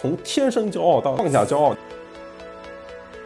[0.00, 1.76] 从天生骄傲到放下骄傲。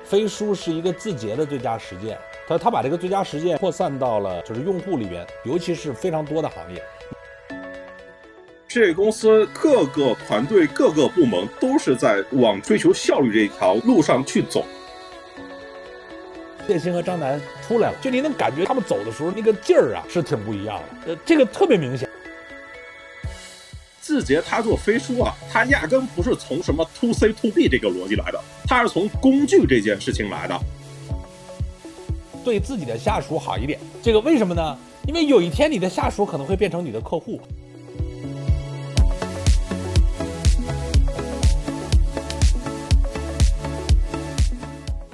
[0.05, 6.83] 飞书是一个字节的最佳实践，他他把这个最佳实践扩散到了就是用户里边，尤其是非常多的行业。
[8.67, 14.65] 这公司各个团队、各个部门都是在往追求效率这一条路上去走。
[16.69, 21.13] 叶欣和张楠出来了，就你能感觉他们走的时候那个劲儿啊，是挺不一样的。
[21.13, 22.09] 呃，这个特别明显。
[24.13, 30.61] 字节他做飞书啊，他压根不是从什么 to C to B 这个逻辑来的，他是从工具这件事情来的。
[32.45, 34.77] 对自己的下属好一点，这个为什么呢？
[35.07, 37.41] 因为有一天你的下属可能会变成你的客户。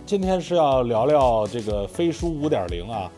[0.04, 3.08] 今天是要聊聊这个飞书五点零啊，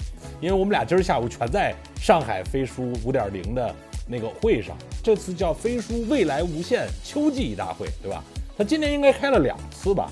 [0.42, 3.74] 因为我们俩今儿下午全在上海飞书五点零的
[4.10, 4.76] 那个会上。
[5.02, 8.24] 这次叫飞书未来无限秋季大会，对吧？
[8.58, 10.10] 他今年应该开了两次吧？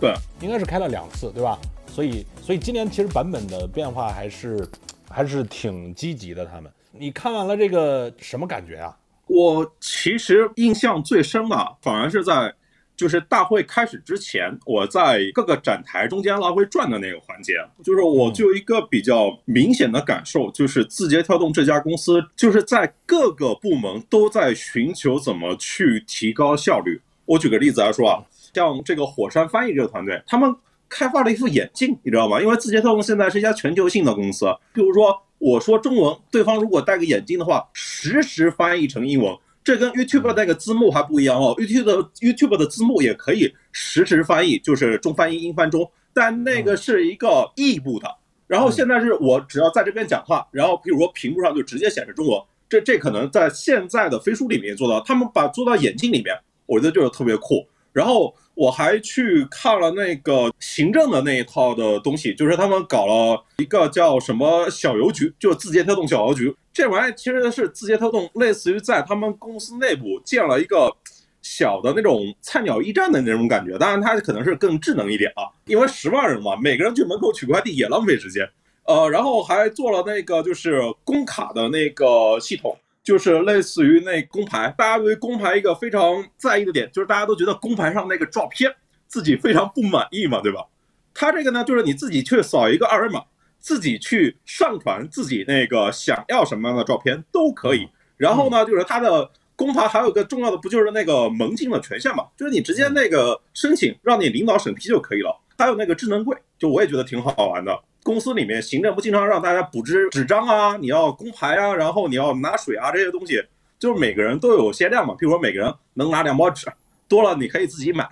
[0.00, 1.58] 对，应该是开了两次，对吧？
[1.86, 4.66] 所以，所以今年其实版本的变化还是
[5.08, 6.46] 还是挺积极的。
[6.46, 8.96] 他们，你看完了这个什么感觉啊？
[9.26, 12.52] 我其实印象最深的，反而是在。
[12.96, 27.00] 就是大会开始之前，我在各个展台中间来回转的那个环节，就是我就一个比较明显的感受，就是字节跳动这家公司，就是在各个部门都在寻求怎么去提高效率。
[27.24, 28.22] 我举个例子来说啊，
[28.54, 30.54] 像这个火山翻译这个团队，他们
[30.88, 32.40] 开发了一副眼镜，你知道吗？
[32.40, 39.36] 因为字节跳动现在是一家全球性的公司，比如说我说中文，对方如果戴个眼镜的话，实时翻译成英文。
[39.64, 48.06] 这跟 YouTube 那个字幕还不一样哦，YouTube 的 YouTube 的字幕也可以实时翻译，就是中翻英、英翻中，但那个是一个异步的。
[48.46, 57.66] 然后现在是我只要在这边讲话，然后比如说屏幕上就直接显示中文，这这可能在现在的飞书里面做到，他们把做到眼镜里面，我觉得就是特别酷。
[57.90, 66.54] 然后我还去看了那个行政的那一套的东西，就是他们搞了一个叫什么小邮局，就是字节跳动小邮局。
[66.74, 70.92] 这玩意其实是字节跳动，类似于在他们公司内部建了一个
[71.40, 73.78] 小的那种菜鸟驿站的那种感觉。
[73.78, 78.44] 当然，它可能是更智能一点啊，因为十万人嘛，每个人去门口取快递也浪费时间。
[78.86, 84.74] 呃，然后还做了那个就是工卡的那个系统，就是类似于那工牌。
[84.76, 88.74] 大家对工牌一个非常在意的点，就是大家都觉得工牌上那个照片
[89.06, 90.66] 自己非常不满意嘛，对吧？
[91.14, 93.22] 它这个呢，就是你自己去扫一个二维码。
[93.64, 97.88] 自己去上传自己那个想要什么样的照片都可以，
[98.18, 102.26] 然后呢，就是它的工牌还有个重要的，不就是那个门禁的权限嘛？
[102.36, 105.34] 就是你直接那个申请，让你领导审批就可以了。
[105.56, 107.74] 还有那个智能柜，就我也觉得挺好玩的。
[108.02, 113.42] 公司里面行政不经常让大家补支纸张啊，你要工牌啊，然后你要拿水啊这些东西，
[113.78, 115.14] 就是每个人都有限量嘛。
[115.18, 116.70] 比如说每个人能拿两包纸，
[117.08, 118.06] 多了你可以自己买，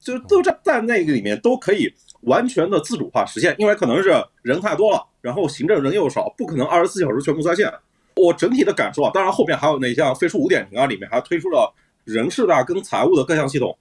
[0.00, 1.94] 就都在在那个里面都可以。
[2.26, 7.72] 完全的自主化实现，因为可能是人太多了，然后行政人又少，不可能二十四小时全部在线。
[8.16, 11.72] 我整体的感受啊，当然后面还有那像飞书五点零啊，里面还推出了
[12.04, 13.76] 人事的跟财务的各项系统。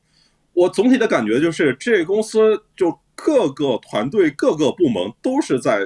[0.53, 5.79] 我总体的感觉就是，这公司就各个团队、各个部门都是在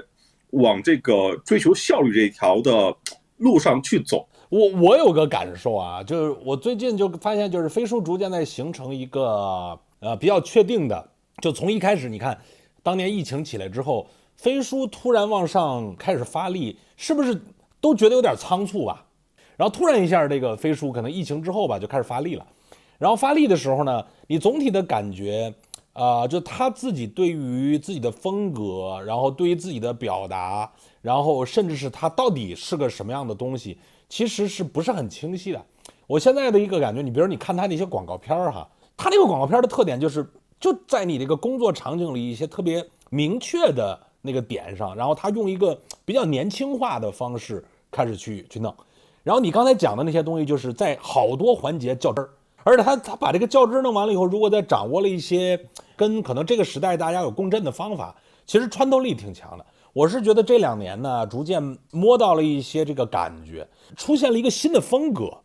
[0.51, 2.95] 往这个追求效率这一条的
[3.37, 4.27] 路上去走。
[4.49, 11.09] 我我有个感受啊，就是我最近就发现，就是飞书逐渐在形成一个呃比较确定的。
[11.41, 12.38] 就从一开始，你看，
[12.83, 17.41] 当年疫情起来之后，飞书突然往上开始发力，是不是
[17.79, 19.05] 都觉得有点仓促吧？
[19.55, 22.45] 然后突然一下，这个飞书可能疫情之后吧，就开始发力了。
[22.97, 25.53] 然后发力的时候呢，你总体的感觉，
[25.94, 30.69] 啊，就他自己对于自己的风格，然后对于自己的表达，
[31.01, 33.77] 然后甚至是他到底是个什么样的东西，
[34.09, 35.66] 其实是不是很清晰的？
[36.07, 38.67] 我现在的一个感觉，你比如你看他那些广告片儿哈，
[38.97, 40.29] 他那个广告片的特点就是。
[40.59, 48.75] 就在你这个工作场景里一些特别明确的那个点上，然后他用一个比较年轻化的方式开始去去弄，
[49.23, 52.29] 然后你刚才讲的那些东西，就是在好多环节较真儿，
[52.65, 55.57] 而且他他把这个较真儿弄完了以后，如果再掌握了一些
[55.95, 58.13] 跟可能这个时代大家有共振的方法，
[58.45, 59.65] 其实穿透力挺强的。
[59.94, 63.65] 我是觉得这两年呢，逐渐摸到了一些这个感觉，
[63.95, 65.38] 出现了一个新的风格，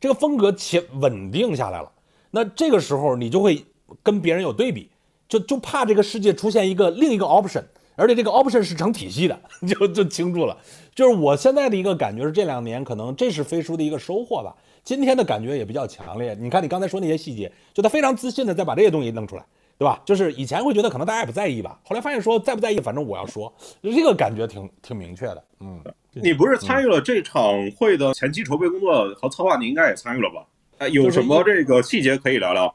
[0.00, 1.92] 这个风格且稳定下来了，
[2.32, 3.64] 那这个时候你就会。
[4.02, 4.90] 跟别人有对比，
[5.28, 7.62] 就就怕这个世界出现一个另一个 option，
[7.94, 10.56] 而且这个 option 是成体系的， 就就清楚了。
[10.94, 14.54] 就是我现在的一个感觉是，这两年可能这是飞书的一个收获吧。
[14.82, 16.36] 今天的感觉也比较强烈。
[16.40, 19.44] 你看你刚才说那些细节，就他非常自信的在把这些东西弄出来，
[19.76, 20.00] 对吧？
[20.04, 23.52] 就是以前会觉得可能大家也不在意吧，后来发现说在不在意，反正我要说，
[23.82, 25.44] 这个感觉挺挺明确的。
[25.58, 30.46] 嗯，你不是参与了这场会的前期筹备工作和策划，你应该也参与了吧？
[30.78, 32.72] 哎，有什么这个细节可以聊聊？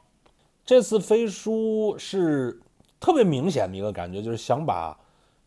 [0.64, 2.60] 这次飞书是
[3.00, 4.96] 特别明显的一个感觉，就是想把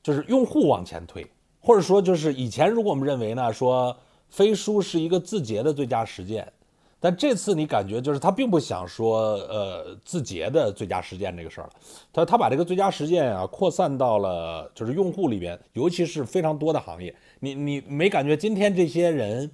[0.03, 1.25] 就是用户往前推，
[1.61, 3.95] 或者说就是以前如果我们认为呢，说
[4.29, 6.51] 飞书是一个字节的最佳实践。
[6.97, 11.73] 但这次你感觉就是他并不想说，呃，字节的最佳实践这个事儿了，
[12.11, 17.13] 他他把这个最佳实践啊扩散到了就是用户里边，尤其是非常多的行业。
[17.41, 19.51] 你你没感觉今天这些人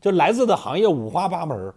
[0.00, 1.74] 就来自的行业五花八门，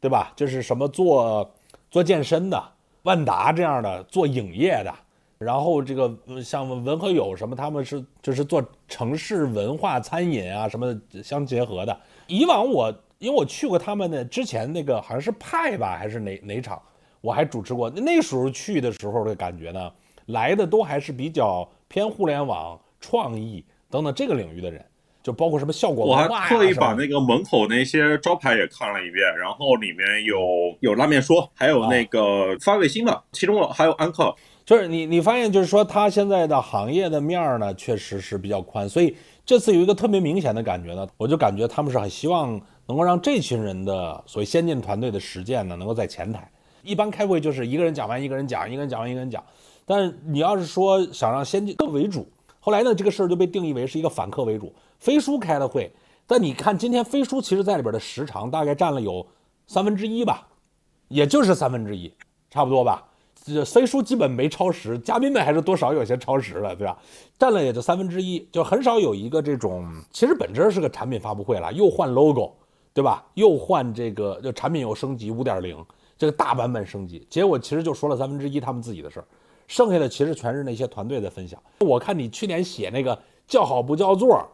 [0.00, 0.32] 对吧？
[0.36, 1.50] 就是什么做
[1.90, 2.62] 做健身的，
[3.02, 4.94] 万达这样的做影业的，
[5.38, 12.00] 然后这个像文和友什么，他们是就是做城市文化餐饮啊什么相结合的。
[12.26, 12.94] 以往我。
[13.20, 16.80] 因为我去过他们的之前那个好像是派吧，还是哪哪场，
[17.20, 17.90] 我还主持过。
[17.90, 19.92] 那时候去的时候的感觉呢，
[20.26, 24.86] 来的都还是比较偏互联网、创意等等这个领域的人，
[25.22, 30.38] 就包括什么效果我还特意把那个门口那些招牌也看了一遍，然后里面有
[30.80, 34.34] 有拉面说，还有那个发卫星的，其中还有安克。
[34.64, 42.60] 就是你你发现就是说，他现在的行业的面儿呢，确实是比较宽，所以这次有一个特别明显的感觉呢，我就感觉他们是很希望。
[42.88, 46.50] 能够让这群人的所谓先进团队的实践呢，能够在前台。
[46.82, 49.44] 一般开会就是一个人讲完，一个人讲，一个人讲完，一个人讲。
[49.84, 52.26] 但是你要是说想让先进客为主，
[52.60, 54.72] 后来呢，这个事儿就被定义为是一个反客为主。
[54.98, 55.92] 飞书开的会，
[56.26, 59.26] 但你看今天飞书其实在里边的时长大概占了有
[59.66, 60.48] 三分之一吧，
[61.08, 62.12] 也就是三分之一，
[62.50, 63.08] 差不多吧。
[63.44, 66.98] 这飞书基本没超时，嘉宾们还是多少有些超时了，对吧？
[67.38, 72.52] 占了也就三分之一，就很少有一个这种，其实本质是个产品发布会了，又换 logo。
[72.94, 73.24] 对吧？
[73.34, 75.86] 又换这个，就产品又升级五点零，
[76.16, 79.26] 这个大版本升级，结果其实就说了三分之一他们自己的事儿，
[79.68, 81.62] 剩下的其实全是那些团队的分享。
[81.78, 83.16] 我看你去年写那个
[83.46, 84.44] 叫好不叫座，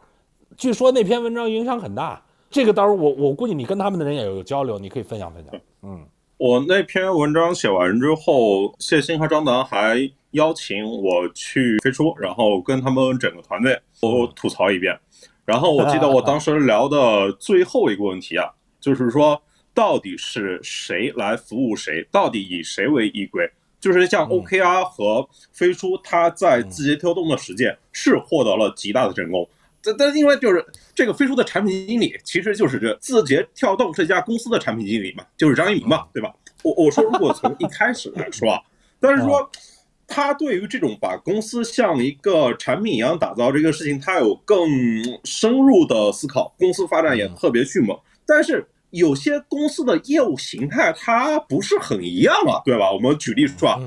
[0.56, 2.22] 据说那篇文章影响很大。
[2.50, 5.60] 这个到时候我我估计你跟他们的人也有交流，你可以分享分享。
[5.82, 6.06] 嗯，
[6.36, 14.96] 我那篇文章写完之后，谢鑫和张楠还邀请我去飞书，然后跟他们整个团队都吐槽一遍。
[15.44, 18.48] 然后我记得我当时 聊的最后一个问题啊，
[18.80, 19.42] 就是说
[19.74, 23.50] 到底是谁来服务谁，到底以谁为依归？
[23.80, 29.46] 就是像 OKR 和飞书，它在字节跳动的实践是获得了极大的成功。
[29.84, 30.64] 但但因为就是
[30.94, 36.34] 这个飞书的产品经理，其实就是这字节跳动这家公司的产品经理嘛，就是张一鸣嘛，对吧？
[36.62, 38.60] 我我说如果从一开始来说，啊
[39.00, 39.50] 但是说。
[40.06, 44.68] 他对于这种把公司像一个产品一样打造这个事情，他有更
[45.24, 46.54] 深入的思考。
[46.58, 52.92] 公司发展也特别迅猛，但是有些公司的业务形态它不是很一样啊，对吧？
[52.92, 53.80] 我们举例说啊，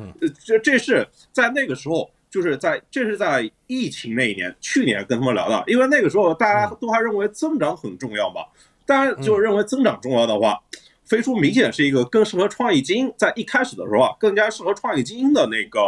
[0.43, 8.41] 这这是在那个时候，就是在这是在疫情那一年，去年跟他们聊的，因为那个时候大家都还认为增长很重要嘛，
[8.85, 10.59] 当然就认为增长重要的话。
[11.05, 15.79] 飞书明显是一个更适合创意精英，在一开始的时候啊，更加适合创意精英的那个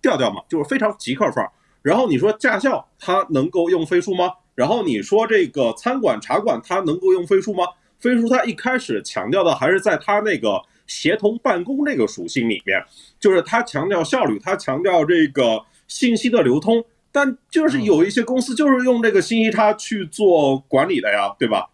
[0.00, 1.52] 调调嘛，就是非常极客范儿。
[1.82, 4.32] 然后你说驾校它能够用飞书吗？
[4.54, 7.64] 然后你说这个餐馆茶馆它能够用飞书吗？
[8.00, 12.82] 飞书它一开始强调的还是在它那个协同办公这个属性里面，
[13.18, 16.84] 就是它强调效率，它强调这个信息的流通。
[17.12, 21.68] 但就是有一些公司就是用这个信息差去做管理的呀，对吧？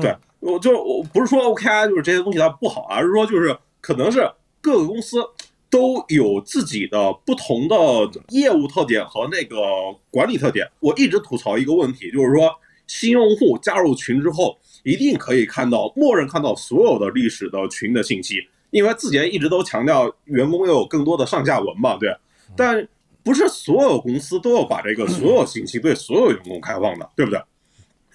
[0.00, 0.16] 对。
[0.40, 5.18] 我就我不是说 OK 啊就是这些东西它不好，而是说就是可能是各个公司
[5.68, 7.76] 都有自己的不同的
[8.28, 9.56] 业务特点和那个
[10.10, 10.70] 管理特点。
[10.78, 12.54] 我一直吐槽一个问题，就是说
[12.86, 22.14] 新用户加入群之后，一定可以看到默认看到所有的历史的群的信息，因为字节一直都强调员工要有更多的上下文嘛，对。
[22.56, 22.86] 但
[23.22, 27.40] 不是所有公司都要把这个 所有信息对所有员工开放的，对不对？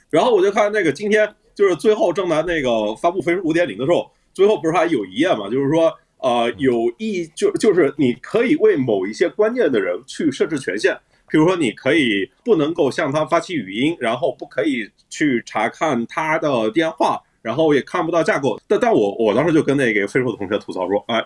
[0.10, 1.36] 然后我就看那个今天。
[1.54, 5.50] 就是最后正南那个发布分数五点零的时候，最后不是还有一页嘛？
[5.50, 10.98] 就是说，呃，有意就就是你可以为某一些关键的人去设置权限，
[11.30, 18.60] 比如说你可以不能够向他发起语音，然后不可以去查看他的电话，然后也看不到架构。
[18.68, 21.24] 但但我我当时就跟那个飞书的同学吐槽说，哎，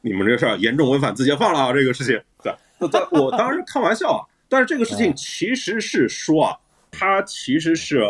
[0.00, 2.20] 你们这事儿严重违反字节放了啊，这个事情。
[2.42, 6.56] 对，那但我当时开玩笑啊，但是这个事情其实是说啊，
[6.90, 8.02] 它其实是。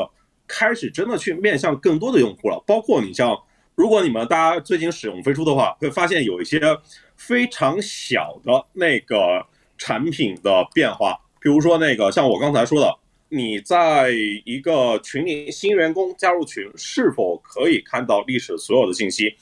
[0.50, 3.38] 开始真的去面向更多的用户了，包括你像，
[3.74, 6.58] 如果你们大家最近使用飞书的话，会发现有一些
[7.18, 9.44] 非常小的那个
[9.76, 12.90] 产品的变化，比如说那个像我刚才说的，
[13.28, 14.10] 你在
[14.44, 19.34] 一个群里新员工加入群是否可以看到历史所有的信息，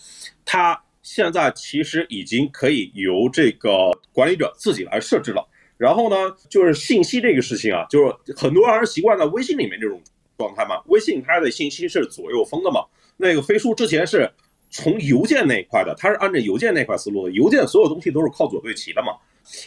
[0.45, 5.47] 它现在其实已经可以由这个管理者自己来设置了。
[5.77, 10.01] 然后呢，就是信息这个事情啊，就是很多人习惯在微信里面这种。
[10.39, 12.85] 状态嘛，微信它的信息是左右封的嘛。
[13.17, 14.31] 那个飞书之前是
[14.69, 19.15] 从邮件那一块的，它是按照邮件那块思路的，邮件所有东西都是靠左对齐的嘛。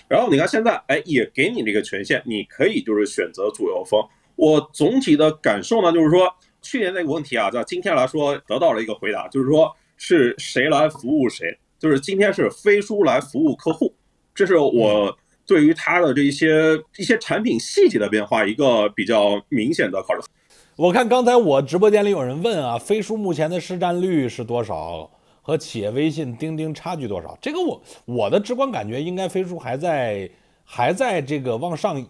[0.08, 4.08] 然后你看现在，哎，也给你这个权限，你可以就是选择主要方。
[4.36, 13.94] 我总体的感受呢，就是说去年那个问题啊，在今天来说得到了一个回答，就是说是谁来服务谁，就是今天是飞书来服务客户，
[14.34, 20.22] 这是我对于它的这一些一些产品细节的变化一个比较明显的考虑。
[20.78, 25.12] 我看刚才我直播间里有人问啊，飞书目前的市占率是多少？
[25.42, 27.38] 和企业微信、钉钉差距多少？
[27.42, 30.30] 这个我我的直观感觉，应该飞书还在
[30.64, 32.06] 还在这个往上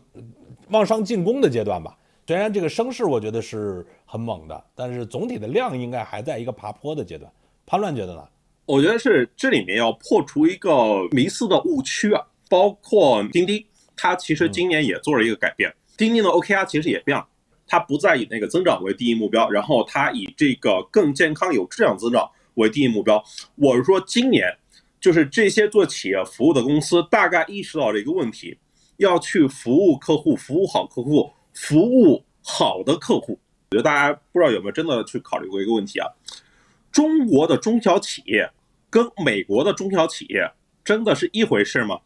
[0.69, 1.97] 往上进攻的阶段吧。
[2.27, 7.31] 虽然这个声势我觉得是很猛的，但是总体的量应该还在一个爬坡的阶段。
[7.65, 8.23] 潘乱觉得呢？
[8.65, 17.27] 我觉得是这里面要破除一个迷思的误区啊，包括钉钉，它其实今年也做了一个改变，钉钉的 OKR 其实也变了，
[17.65, 22.29] 它不再以那个增长为第一目标，然后它以这个更健康、有质量增长。
[22.59, 23.23] 为第一目标，
[23.55, 24.45] 我是说，今年
[24.99, 28.57] 就是这些做企业服务的公司，大概意识到了一个问题，
[28.97, 33.39] 要去服务客户，服务好客户，服务好的客户。
[33.71, 36.07] 我觉得大家不知道有没有真的去考虑过一个问题啊？
[36.91, 38.49] 中国的中小企业
[38.89, 40.51] 跟美国的中小企业
[40.83, 41.99] 真的是一回事吗？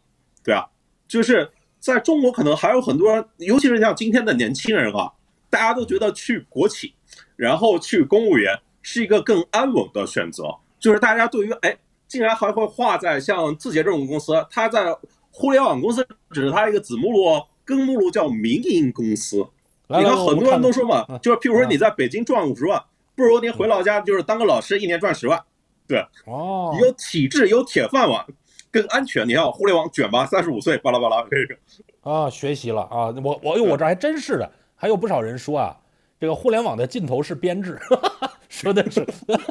[0.43, 0.67] 对啊，
[1.07, 5.11] 就是在中国可能还有很多，尤其是像今天的年轻人啊，
[5.49, 6.93] 大家都觉得去国企，
[7.35, 8.55] 然后去公务员。
[8.83, 11.75] 是一个更安稳的选择，就是大家对于哎，
[12.07, 14.95] 竟然还会画在像字节这种公司，它在
[15.31, 19.43] 互联网公司只是它一个子目录，根目录叫民营公司。
[19.87, 22.83] 你看很多人都说嘛，就是譬如说你在北京赚五十万，
[23.15, 25.41] 不如您回老家就是当个老师，一年赚十万。
[25.87, 28.25] 对，哦，有体制，有铁饭碗，
[28.71, 29.27] 更安全。
[29.27, 35.77] 你看互联网卷吧，三十五岁巴拉巴拉这个啊，学习了啊，我我我这还真是的，还有不少人说啊，
[36.19, 37.79] 这个互联网的尽头是编制。
[38.53, 39.05] 说的是，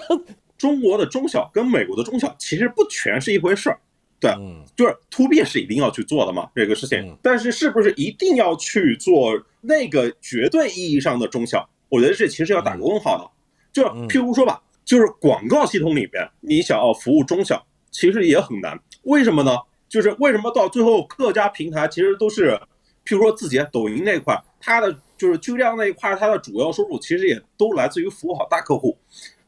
[0.57, 3.79] 中国的中小跟美国的中小其实不全是一回事儿，
[4.21, 4.31] 对，
[4.77, 7.17] 就是 to B 是一定要去做的嘛，这个事情。
[7.21, 11.69] 但是是不是一定要去做那个绝对意义上的中小？
[11.89, 13.29] 我觉得这其实要打个问号的。
[13.73, 18.79] 就譬如说吧，就是广告系统里边，你想要服务中小，其实也很难。
[19.03, 19.57] 为什么呢？
[19.89, 22.59] 就是为什么到最后各家平台其实都是，
[23.05, 24.99] 譬如说字节、抖音那块，它的。
[25.19, 28.99] 就是巨量那一块，它的主要收入其实也都来自于服务好大客户。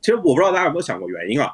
[0.00, 1.52] 其实我不知道大家有没有想过原因啊？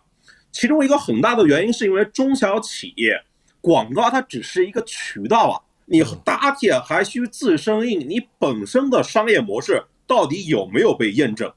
[0.52, 3.14] 其中一个很大的原因是因为中小企业
[3.62, 11.50] 广告它只是一个渠道啊，你搭铁还需自身硬，你本身的商业模式到底有没有被验证？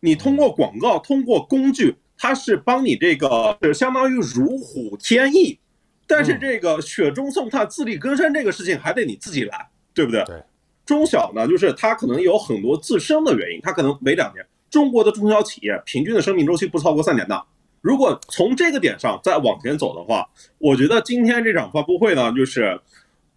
[0.00, 5.60] 你通过广告，通过工具，它是帮你这个相当于如虎添翼，
[6.08, 10.22] 但是这个雪中送炭、自力更生这个事情还得你自己来，对不对？
[10.24, 10.42] 对。
[10.86, 17.44] 中小呢，就是它可能有很多自身的原因，它可能每两年，中国的中小企业平均的生命周期不超过三年的。
[17.80, 20.28] 如果从这个点上再往前走的话，
[20.58, 22.78] 我觉得今天这场发布会呢，就是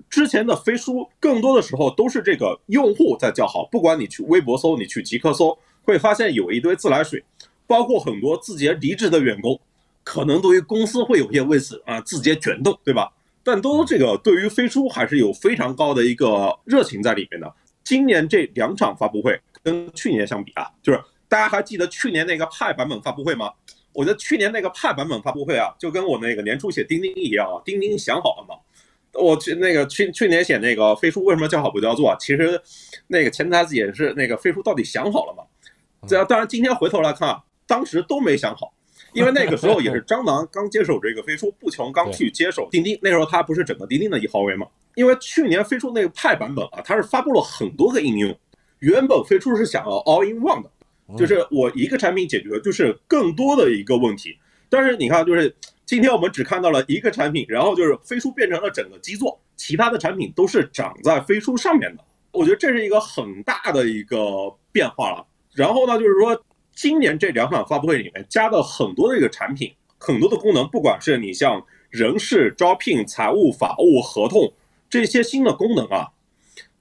[0.10, 7.24] 之前的飞书更多的时候都是这个用户在叫好，不管你去微博搜，你去极客搜，会发现有一堆自来水，
[7.68, 9.60] 包括很多字节离职的员工，
[10.04, 13.13] 可能对于公司会有些为此啊字节卷动，对吧？
[13.44, 17.54] 但都这个对于飞书还是有非常高的一个热情在里面的。
[17.84, 23.52] 今年这两场发布会跟去年相比啊，就是大家还记得去年那个派版本发布会吗？
[23.92, 28.56] 我觉得去年那个派版本发布会啊，就跟我那个年初写钉钉一样啊，钉钉想好了吗？
[29.14, 32.16] 我去那个去去年写那个飞书为什么叫好不叫座？
[32.20, 32.60] 其实
[33.08, 35.44] 那个潜台词也是那个飞书到底想好了吗？
[36.08, 38.74] 这当然今天回头来看啊，当时都没想好。
[39.16, 44.68] 因为那个时候也是张楠刚接手这个飞书，步琼刚去接手钉钉，那时候他不是整个钉钉的一号位吗？
[44.96, 48.38] 因为去年飞书那个派版本啊，它是发布了很多个应用，
[48.80, 50.70] 原本飞书是想要 all in one 的，
[51.18, 54.38] 就是我一个产品解决就是更多的一个问题。
[54.70, 55.56] 但是你看，就是
[55.86, 62.04] 今天我们只看到了一个产品，然后就是飞书变成了整个基座，其他的产品都是长在飞书上面的。
[62.32, 64.18] 我觉得这是一个很大的一个
[64.72, 65.26] 变化了。
[65.54, 66.44] 然后呢，就是说。
[66.76, 74.52] 今年这两场发布会里面加的很多的一个产品，很多的功能，不管是你像人事、招聘、财务、法务、合同
[74.90, 76.08] 这些新的功能啊，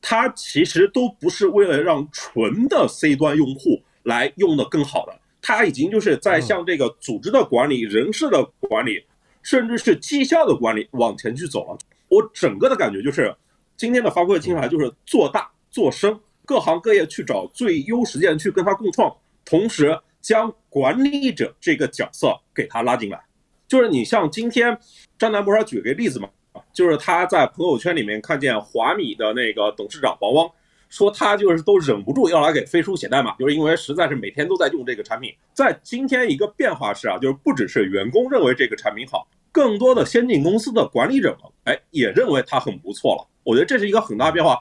[0.00, 9.04] 它其实都不是为了让纯的 C 端用户来用的更好的，它已经就是在向这个组织的管理、人事的管理，
[9.42, 11.78] 甚至是绩效的管理往前去走了。
[12.08, 13.34] 我整个的感觉就是，
[13.76, 19.14] 今天的发布会听起来就是做大做深，各行各业去找最优实践去跟它共创。
[19.52, 23.22] 同时将管理者这个角色给他拉进来，
[23.68, 24.78] 就是你像今天
[25.18, 26.30] 张楠不是举个例子嘛，
[26.72, 30.50] 就是他在朋友圈里面看见华米的那个董事长王汪
[30.88, 35.30] 说他就是都忍不住要来给飞书写代码，就是因为实在是每天都在用这个产品。
[35.52, 43.28] 在今天一个变化是啊，就是不只是员工认为这个产品好，更多的先进公司的管理者们，哎，也认为它很不错了。
[43.42, 44.58] 我觉得这是一个很大变化，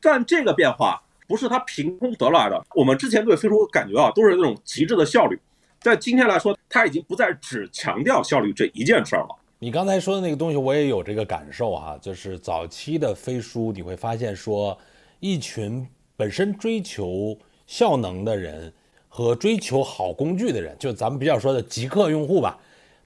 [0.00, 1.00] 但这个变化
[1.32, 2.62] 不是他凭空得来的。
[2.74, 5.40] 我们之前对飞书感觉啊，都是那种极致的效率，
[5.80, 9.28] 在今天来说，它已经不再只强调效率这一件事儿了。
[9.58, 14.76] 你刚才说的那个东西，我也有这个感受哈，就是早期的飞书，你会发现说，
[15.20, 17.34] 一群本身追求
[17.66, 18.70] 效能的人
[19.08, 22.58] 和追求好工具的人，就咱们比较说的极客用户吧，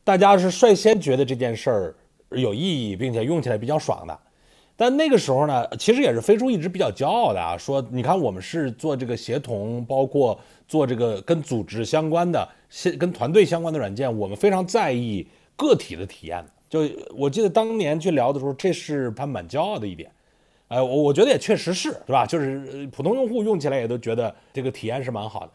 [0.02, 1.94] 大家是率先觉得这件事儿
[2.30, 4.18] 有意义，并且用起来比较爽的。
[4.76, 12.48] 但那个时候呢，其实也是飞书一直比较骄傲的啊，说你看我们是做这个协同，包括做这个跟组织相关的、
[12.98, 15.26] 跟团队相关的软件，我们非常在意。
[15.58, 20.10] 个体的体验，就我记得当年去聊的时候，这是他蛮骄傲的一点，
[20.68, 22.26] 呃，我我觉得也确实是，对吧？
[22.26, 25.52] 就是普通用户用起来也都觉得这个体验是蛮好的。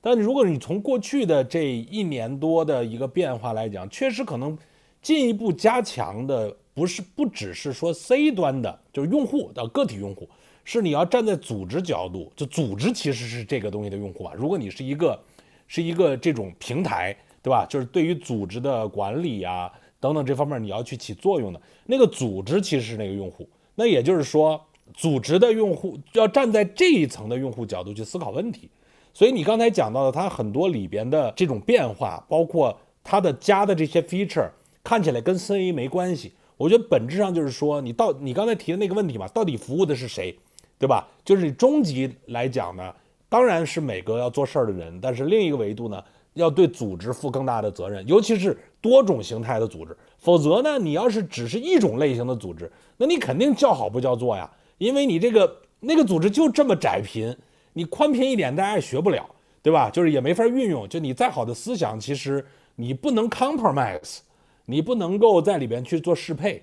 [0.00, 4.58] 但如果你从过去的这一年多的一个变化来讲，确实可能
[5.00, 10.28] 进一步加强的不是不只是说 C 端的，就是用户的个体用户，
[10.64, 14.34] 是你要站在组织角度，就组织其实是这个东西的用户啊。
[14.36, 15.18] 如果你是一个
[15.66, 17.16] 是一个这种平台。
[17.44, 17.66] 对吧？
[17.66, 23.46] 就是对于组织的管理啊等等这方面，你要去起作用的那个组织其实是那个用户。
[23.74, 24.58] 那也就是说，
[24.94, 28.70] 组织的用户要站在这一层的用户角度去思考问题。
[29.12, 34.48] 所以你刚才讲到的，它很多里边的这种变化，包括它的加的这些 feature，
[34.82, 36.32] 看起来跟 C 没关系。
[36.56, 40.36] 我觉得本质上就是说，你到你刚才提的那个问题嘛，到底服务的是谁，
[40.78, 41.08] 对吧？
[41.24, 42.94] 就是你终极来讲呢，
[43.28, 46.02] 当然是每个要做事儿的人，但是另一个维度呢？
[46.34, 49.96] 要对组织负更大的责任，尤其是多种形态的组织。
[50.18, 54.50] 否则呢，你要是只是一种类型的组织，那你肯定叫好不叫座呀。
[54.78, 57.32] 因为你这个那个组织就这么窄频，
[57.74, 59.24] 你宽频一点，大家也学不了，
[59.62, 59.88] 对吧？
[59.88, 60.88] 就是也没法运用。
[60.88, 62.44] 就你再好的思想，其实
[62.74, 64.18] 你不能 compromise，
[64.66, 66.62] 你不能够在里边去做适配，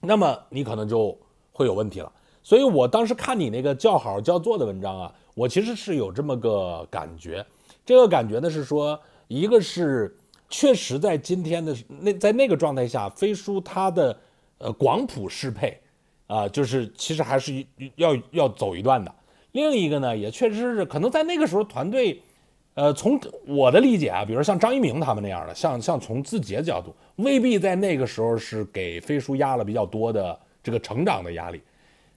[0.00, 1.18] 那么你可能就
[1.52, 2.12] 会有问题了。
[2.42, 7.44] 所以我当时看你那个叫好叫座的文章啊，我其实是有这么个感觉。
[7.84, 10.16] 这个感觉呢是说，一个是
[10.48, 14.16] 确实在今天的那在那个状态下，飞书它的
[14.58, 15.80] 呃广谱适配
[16.28, 19.12] 啊，就是其实还是要要走一段的。
[19.50, 22.22] 另一个呢，也确实是可能在那个时候团队，
[22.76, 31.60] 呃，从我的理解啊，比如像张一鸣他们那样的，像像从字节角度，未必在那个时候是给飞书压了比较多的这个成长的压力。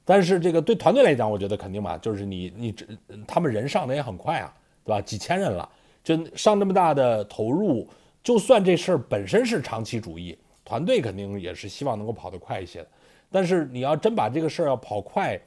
[0.06, 2.86] 但是这个对团队来讲，我觉得肯定嘛，就是你你这
[3.28, 4.54] 他们人上的也很快啊。
[4.86, 5.02] 对吧？
[5.02, 5.70] 几千人了，
[6.04, 7.88] 就上这么大的投入，
[8.24, 12.88] 就算这事儿本身是长期主义，团队肯定也是希望能够跑得快一些的。
[13.30, 15.40] 但是你要真把这个事儿要跑快，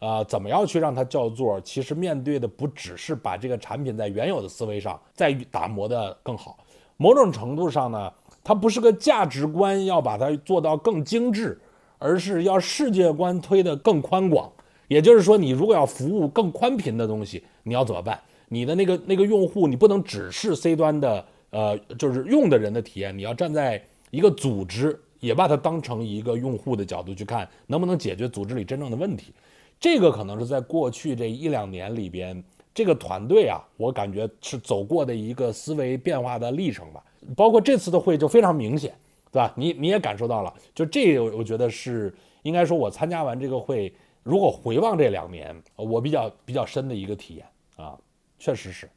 [0.00, 1.60] 啊，怎么样去让它叫座？
[1.60, 6.58] 其实面对的不只是把这个产品在原有的思维上再打磨的更好，
[6.96, 11.60] 某种程度上呢，它不是个价值观要把它做到更精致，
[11.98, 14.50] 而是要世界观推得更宽广。
[14.88, 18.18] 也就是说，你如果要服务更宽频的东西，你要怎么办？
[18.48, 29.32] 你的那个那个用户，你不能只是 C 端的，呃，就是用的人的体验，你要站在一个组织，也把它当成一个用户的角度去看，能不能解决组织里真正的问题。
[29.80, 37.02] 这个可能是在过去这一两年里边，这个团队啊，我感觉是走过的一个思维变化的历程吧。
[37.34, 38.94] 包括这次的会就非常明显，
[39.32, 39.52] 对吧？
[39.56, 42.12] 你你也感受到了，就这，我觉得是
[42.42, 47.98] 应该说，我参加完这个会，如果回望这两年，我比较比较深的一个体验啊。
[48.38, 48.88] 确实是，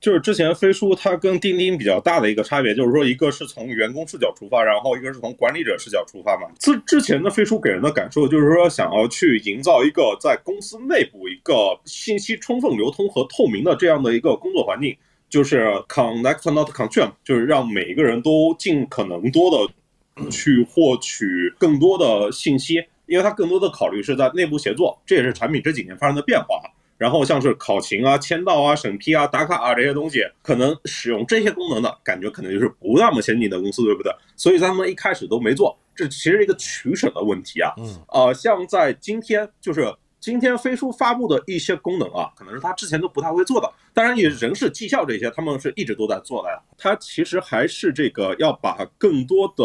[0.00, 6.48] 就是之前飞书它跟钉钉比较大的一个差别，就是说一个是从员工视角出发，然后一个是从管理者视角出发嘛。
[6.58, 14.96] 之之前的飞书给人的感受就是说，想要去营造一个在公司内部一个信息充分流通和透明的这样的一个工作环境，
[15.28, 26.60] 就是 connect not consume，就是让每一个人都尽可能多的 去获取更多的信息，因为它更多的考虑是在内部协作，这也是产品这几年发生的变化。
[26.98, 34.12] 然后像是考勤啊、签到啊、审批啊、打卡啊这些东西，可能使用这些功能的感觉可能就是不那么先进的公司，对不对？
[34.36, 37.72] 所以他们一开始都没做，这其实一个取舍的问题啊。
[37.78, 43.72] 嗯，呃，像在今天，就是今天飞书发布的一些功能啊，可能是他之前都不太会做的。
[43.94, 46.60] 当然，也人事绩效这些，他们是一直都在做的呀。
[46.76, 49.64] 他其实还是这个要把更多的，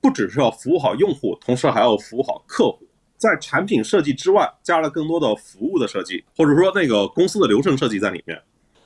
[0.00, 2.87] 不只是要服务好用户，同时还要服务好客户。
[3.18, 8.40] 在产品设计之外，加了更多的服务的设计，或者说那个公司的流程设计在里面。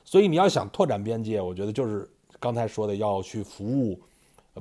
[0.05, 4.01] 所以你要想拓展边界，我觉得就是刚才说的，要去服务，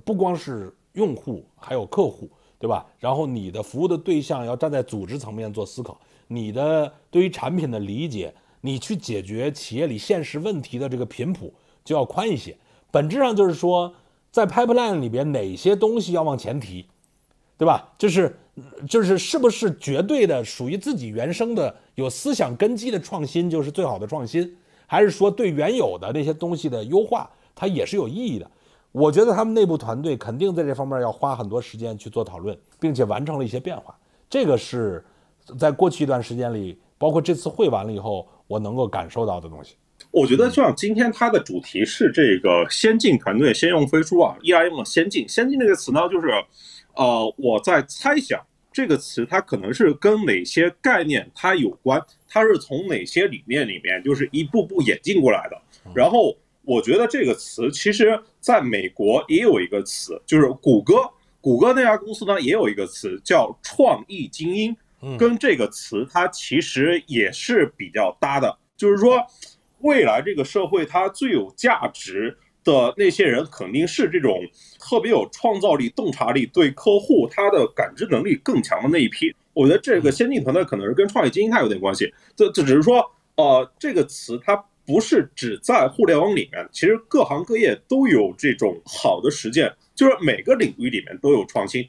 [0.05, 2.29] 不光是用户，还有客户，
[2.59, 2.85] 对吧？
[2.99, 11.53] 然后你的服务的对象要站在组织层面做思考，你的对于产品的理解，你去解决企业里现实问题的这个频谱
[11.83, 12.57] 就要宽一些。
[12.91, 13.93] 本质上就是说，
[14.31, 16.85] 在 pipeline 里边哪些东西要往前提，
[17.57, 17.93] 对吧？
[17.97, 18.37] 就是
[18.87, 28.49] 就是是不是绝对的属于自己原生的有思想根基的创新就是最好的创新，还是说对原有的那些东西的优化，它也是有意义的？
[28.91, 33.97] 我觉得他们内部团队肯定在这方面要花很多时间去做讨论，并且完成了一些变化。
[34.29, 35.01] 这个是
[35.57, 39.75] 在过去一段时间里，包括这次会完了以后，我能够感受到的东西。
[40.09, 45.25] 我觉得像今天它的主题是这个先进团队先用飞书啊，依然用了先进。
[45.29, 46.27] 先进这个词呢，就是，
[46.95, 48.39] 呃，我在猜想
[48.71, 55.61] 这个词它可能是跟哪些概念它有关，它是从哪些理念里面就是一步步演进过来的。
[55.93, 60.95] 然后我觉得这个词其实在美国也有一个词，就是谷歌，
[61.41, 64.75] 谷歌那家公司呢也有一个词叫创意精英，
[65.17, 69.25] 跟这个词它其实也是比较搭的，就是说。
[69.83, 74.39] 未来这个社会，它最有价值的那些人，肯定是这种
[74.79, 79.33] 特别有创造力、洞察力、对客户他的感知能力更强的那一批。
[79.53, 82.13] 我觉得这个先进团队可能是跟创业精英它有点关系。
[82.35, 83.03] 这这只是说，
[83.35, 91.87] 呃，这个词它不是只在互联网里面，其实各行各业都有这种好的实践，就是每个领域里面都有创新。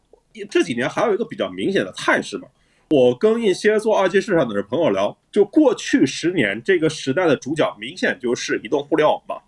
[0.51, 2.49] 这几年还有一个比较明显的态势嘛。
[2.91, 9.43] 我跟一些做二级市场的朋友聊，就过去十年这个时代的主角明显就是移动互联网吧。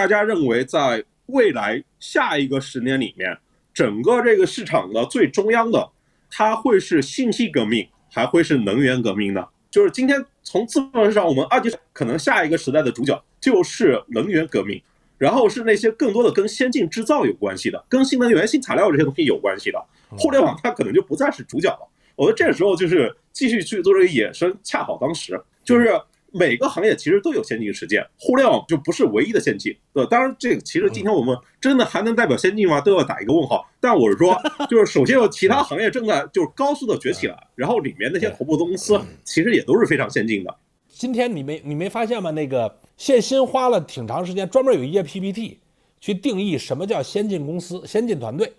[0.00, 3.36] 大家认为在未来下一个十年里面，
[3.74, 5.90] 整个这个市场的最中央的，
[6.30, 9.46] 它会是信息革命，还会是能源革命呢？
[9.70, 14.82] 就是今天从资本市场，我们二级可能下一个时代的主角就是能源革命，
[15.18, 19.84] 然后是那些更多的跟先进制造有关系的，跟新能源、新材料这些东西有关系的，
[20.16, 21.86] 互联网它可能就不再是主角了。
[22.16, 25.92] 我觉得这个时候就是继续去做这个衍生，恰好当时就是
[26.32, 29.76] 每个行业其实都有先进实践，互联网就不是唯一的先进。
[29.92, 32.80] 对，当然这个其实今天我们真的还能代表先进吗？
[32.80, 33.68] 都要打一个问号。
[33.80, 34.36] 但我是说，
[34.70, 40.54] 就是首先有其他行业正在就是高速的崛起了，然后里面那些头部公司其实也都是非常先进的。
[40.88, 42.30] 今天你没你没发现吗？
[42.32, 45.58] 那个谢鑫花了挺长时间，专门有一页 PPT
[46.00, 48.52] 去定义什么叫先进公司、先进团队。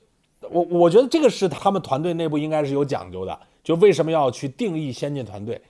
[0.50, 3.40] 我我觉得这个是他们团队内部应该是有讲究的。
[3.64, 5.62] 就为什么要去定义先进团队？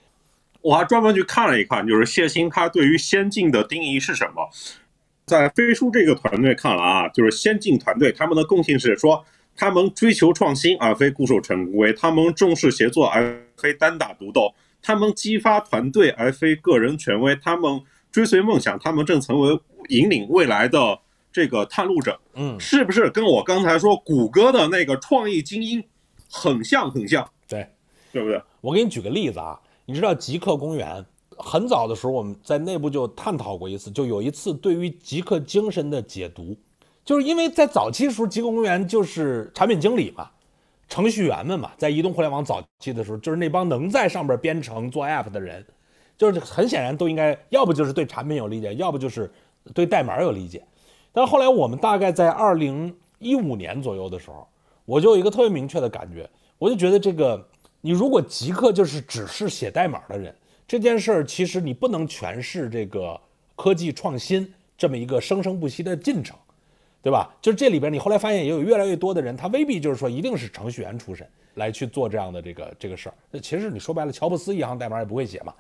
[0.62, 4.50] 我还专门去看了一看，就是谢鑫他对于先进的定义是什么？
[5.26, 21.00] 在飞书这个团队看来啊，就是先进团队他们的共性是说，他们追求创新而非固守成规，他们重视协作而非单打独斗，他们激发团队而非个人权威，他们追随梦想，他们正成为引领未来的
[21.32, 22.20] 这个探路者。
[22.34, 25.84] 嗯，是不是跟我刚才说谷歌的那个创意精英
[26.30, 27.28] 很像很像？
[27.48, 27.68] 对。
[28.14, 28.42] 对不对？
[28.60, 29.58] 我给你举个例子啊，
[29.92, 31.06] 你知道极客公园
[31.38, 36.56] 很早的时候，我们在内部就探讨过一次，就有一次对于极客精神的解读，
[37.04, 40.30] 就是因为在早期的时候，极客公园就是产品经理嘛，
[40.88, 45.66] 程序员们嘛，在移动互联网早期的时候，就是那帮能在上边编程做 app 的人，
[46.18, 49.30] 就是很显然都应该要不就是对产品有理解，要不就是
[49.74, 50.64] 对代码有理解。
[51.12, 54.48] 但后来我们大概在二零一五年左右的时候，
[54.86, 57.46] 我就有一个特别明确的感觉，我就觉得这个。
[57.82, 60.34] 你如果极客就是只是写代码的人，
[60.68, 63.20] 这件事儿其实你不能诠释这个
[63.56, 66.38] 科技创新这么一个生生不息的进程，
[67.02, 67.34] 对吧？
[67.42, 73.16] 就是这里边你后来发现也有越来越多的人，他未必就是说一定是程序员出身来去做这样的这个这个事儿。
[73.32, 75.54] 那其实你说白了，乔布斯一行代码也不会写嘛。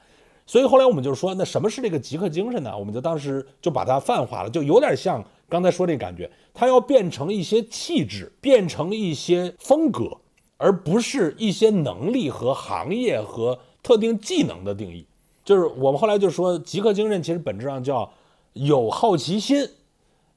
[0.45, 2.77] 所以后来我们就说，那什么是这个极客精神呢？
[2.77, 10.17] 我们就当时就把它泛化了，就有点像刚才说这感觉，它要变成一些气质，变成一些风格。
[10.61, 15.03] 而不是一些能力和行业和特定技能的定义，
[15.43, 18.13] 就是我们后来就说，极客精神其实本质上叫
[18.53, 19.67] 有好奇心、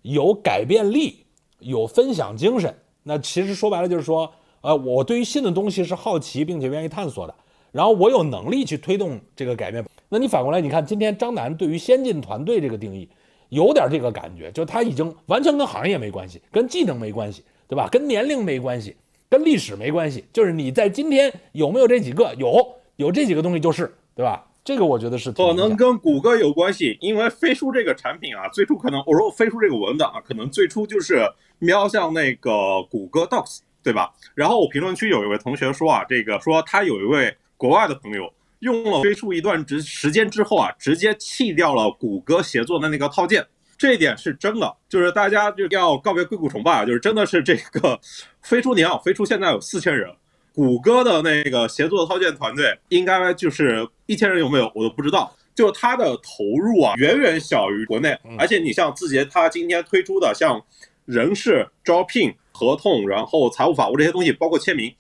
[0.00, 1.26] 有改变力、
[1.58, 2.74] 有分享精神。
[3.02, 4.32] 那其实说白了就是说，
[4.62, 7.34] 呃，我对于新的东西是好奇并且愿意探索的，
[7.70, 9.84] 然后我有能力去推动这个改变。
[10.08, 13.06] 那你反过来，你看今天张楠对于先进团队这个定义，
[13.50, 17.87] 有点这个感觉，就他已经完全跟行业没关系，跟技能没关系，对吧？
[17.92, 18.96] 跟年龄没关系。
[19.35, 22.33] 跟历史没关系，就是你在今天有没有这几个？
[22.38, 24.47] 有，有这几个东西就是，对吧？
[24.64, 34.14] 这个我觉得是可能跟谷歌有关系，因为飞书这个产品啊，最初可能我说飞书这个文档啊，可能最初就是瞄向那个谷歌 Docs，对吧？
[34.37, 43.44] 然后我评论区有一位同学说啊，这个说他有一位国外的朋友用了飞书一段时时间之后啊，直接弃掉了谷歌协作的那个套件。
[43.76, 46.84] 这一点是真的，就是大家就要告别硅谷崇拜啊！
[46.84, 47.98] 就是真的是这个
[48.42, 50.08] 飞书，你看飞出现在有四千人，
[50.54, 60.60] 谷歌的那个协作套件团队应该就是一千人有没有我都不知道，就是它的投入啊远远小于国内，而且你像字节，它今天推出的像
[61.04, 64.94] 人事招聘、合同，然后财务法务这些东西，包括签名。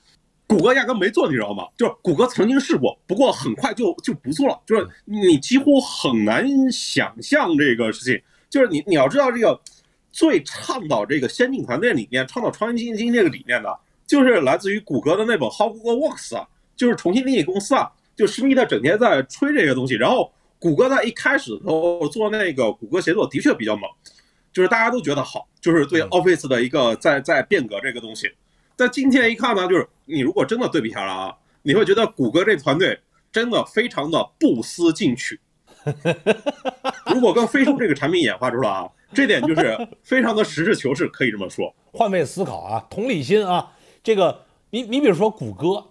[0.46, 1.66] 谷歌压根没做，你知道吗？
[1.74, 4.60] 就是谷歌曾经试过，不过很快就就不做了。
[4.66, 8.20] 就是你几乎很难想象这个事情。
[8.54, 9.60] 就是你你要知道，这个
[10.12, 17.90] 最倡导这个先进团队理念、倡导创新经济这个理念的，就是来自于谷歌的那本《How Google Works》啊，就是重新定义公司啊。
[18.14, 23.90] 就施密特整天在吹这些东西，然后谷歌在一开始的时候做那个谷歌协作的确比较猛，
[24.52, 28.30] 就是大家都觉得好，就是对 Office 的一个在在变革这个东西。
[28.76, 32.96] 但今天一看呢，就是你如果真的对比下来啊，你会觉得谷歌这团队
[33.32, 35.40] 真的非常的不思进取。
[37.12, 41.74] 如果跟飞书这个产品演化出来啊， 这点就是非常的实事求是，可以这么说。
[41.92, 45.86] 换位思考啊，同理心啊，这个你你比如说谷歌，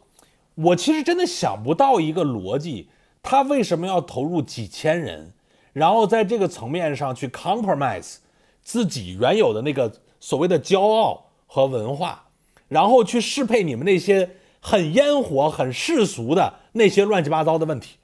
[0.55, 2.89] 我其实真的想不到一个逻辑，
[3.21, 5.33] 他为什么要投入几千人，
[5.73, 8.17] 然后在这个层面上去 compromise
[8.61, 12.29] 自己原有的那个所谓的骄傲和文化。
[12.69, 17.97] 然后去适配你们那些很烟火、很世俗的那些乱七八糟的问题。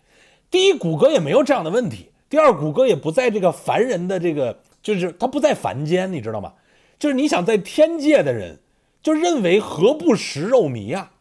[0.51, 6.53] 第一，谷歌也没有这样的问题；第二，谷歌也不在这个凡人的这个，就是他不在凡间，你知道吗？
[6.97, 8.59] 就是你想在天界的人，
[9.01, 11.11] 就认为何不食肉糜啊？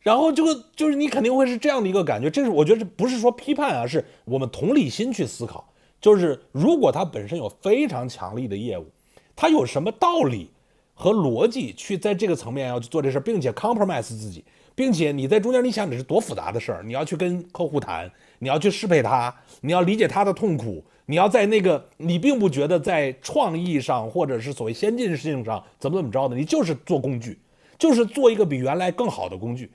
[0.00, 2.28] 然后这个就是你肯定会是这样的一个感觉。
[2.30, 5.72] 这是我觉得这不是说批判啊，是我们同理心去思考。
[6.00, 8.86] 就是如果它本身有非常强力的业务，
[9.34, 10.50] 它有什么道理？
[10.96, 14.44] 和逻辑去在这个层面要去做这事，并且 compromise 自己，
[14.76, 18.08] 并且你在中间，你想这是多复杂的事儿，你要去跟客户谈，
[18.38, 27.38] 你要去适配他，你要理解他的痛苦，你要在那个你并不觉得在创意上或者是所谓先进性上怎么怎么着的，你就是做工具，
[27.78, 29.70] 就是做一个比原来更好的工具。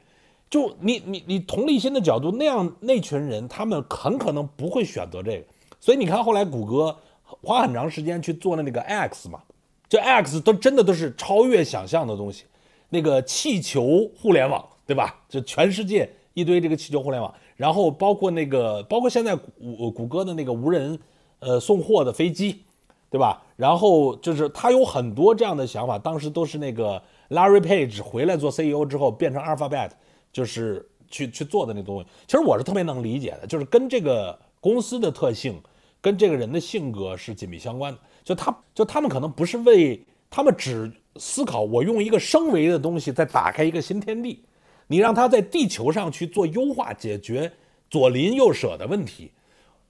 [0.49, 5.43] 就你你你同理心的角度，那样那群人他们很可能不会选择这个，
[5.79, 6.97] 所以你看后来谷歌
[7.41, 9.41] 花很长时间去做的那个 X 嘛。
[9.87, 12.45] 这 X 都真的都是超越想象的东西，
[12.89, 15.19] 那个气球互联网，对吧？
[15.27, 20.97] 就全世界一堆这个气球互联网，然后包括那个，包括现在谷谷歌的那个无人
[21.39, 22.63] 呃送货的飞机，
[23.09, 23.43] 对吧？
[23.57, 29.89] 然后就是他有很多这样的想法，当时都是那个 Larry Page 回来做 CEO 之后变成 Alphabet，
[30.31, 32.07] 就是去去做的那东西。
[32.27, 35.61] 其实我是特别能理解的，就是跟这个公司的特性，
[35.99, 37.99] 跟这个人的性格是紧密相关的。
[38.23, 44.45] 就他，就他们可能不是为他们只思考我用一个升维的东西再打开一个新天地，
[44.91, 47.51] 你让他在地球上去做优化，解决
[47.91, 49.31] 左邻右舍的问题，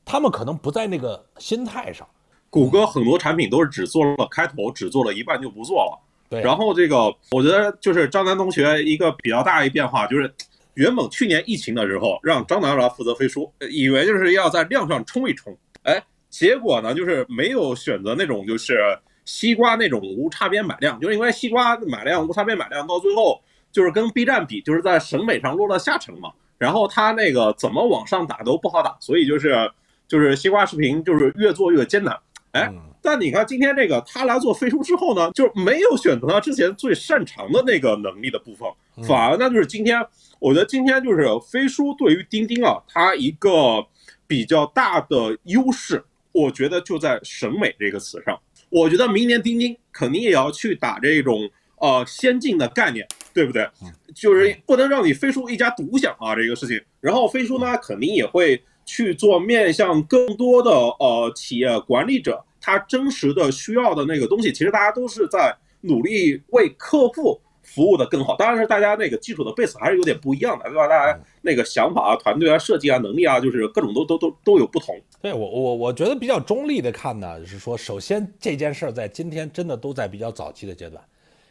[0.03, 2.05] 他们可能不在那个心态上。
[2.49, 5.97] 谷歌很多产品都是只做了开头，只做了一半就不做了。
[6.29, 6.41] 对。
[6.41, 10.29] 然后这个，我觉得就是张楠同学一个比较大的变化，就是
[10.73, 16.03] 原本去年疫情的时候让张楠来负责飞书，以为就是要在量上冲一冲，哎。
[16.29, 18.77] 结果呢，就是没有选择那种就是
[19.25, 26.31] 西瓜那种无差别买量，就是因为西瓜买量无差别买量，到最后就是跟 B 站比，就是在审美上落到下乘嘛。
[26.57, 29.71] 然后他那个怎么往上打都不好打，所以就是
[30.07, 32.17] 就是西瓜视频就是越做越艰难。
[32.51, 32.69] 哎，
[33.01, 38.67] 但你看今天这个他来做飞书之后呢，就没有选择他之前最擅长的那个能力的部分，
[39.07, 40.05] 反而呢就是今天，
[40.39, 43.85] 我觉得今天就是飞书对于钉钉啊，它一个
[44.27, 46.03] 比较大的优势。
[46.31, 53.67] 我觉得就在审美这个词上，我觉得明年钉钉肯定也要去打这种呃先进的概念，对不对？
[54.13, 56.81] 就是不能让你飞书一家独享啊这个事情。
[56.99, 64.51] 然后飞书呢，肯定也会去做面向更多的呃企业管理者他真实的需要的那个东西。
[64.51, 67.39] 其实大家都是在努力为客户。
[67.61, 70.87] 服务的更好，当然是大家那个基础的 base 还是有点不一样的，对吧？
[70.87, 74.99] 大家那个想法啊、团队啊、设计啊、能力啊，就是各种都都都都有不同。
[75.21, 81.03] 对我我我觉得比较中立的看呢，是说，首先这件事儿在今天真的都在比较早期的阶段，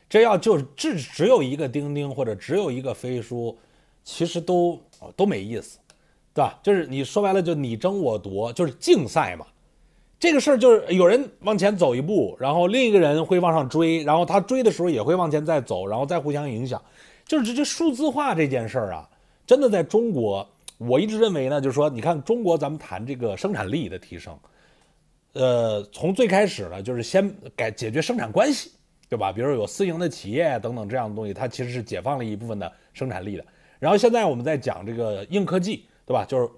[0.09, 3.57] 这要就只只有一个钉钉或者只有一个飞书，
[4.05, 4.81] 其实都
[5.15, 5.79] 都没意思，
[6.33, 6.59] 对吧？
[6.63, 9.47] 就是你说白了就你争我夺，就是竞赛嘛。
[10.21, 16.83] 这个事儿就是有人往前走一步，然后另一个人会往上追，然后他追的时候也会往前再走，然后再互相影响。
[17.25, 19.09] 就是这这数字化这件事儿啊，
[19.47, 24.37] 真的在中国，我一直认为呢，就是说，你看中国咱们谈这个生产力的提升，
[25.35, 28.73] 呃，从最开始呢，就是先改解决生产关系，
[29.09, 29.33] 对吧？
[29.33, 33.45] 比如有私营的企业等等这样的东西，它其实是解放了一部分的生产力的。
[33.79, 36.25] 然后现在我们在讲这个硬科技，对吧？
[36.25, 36.49] 就是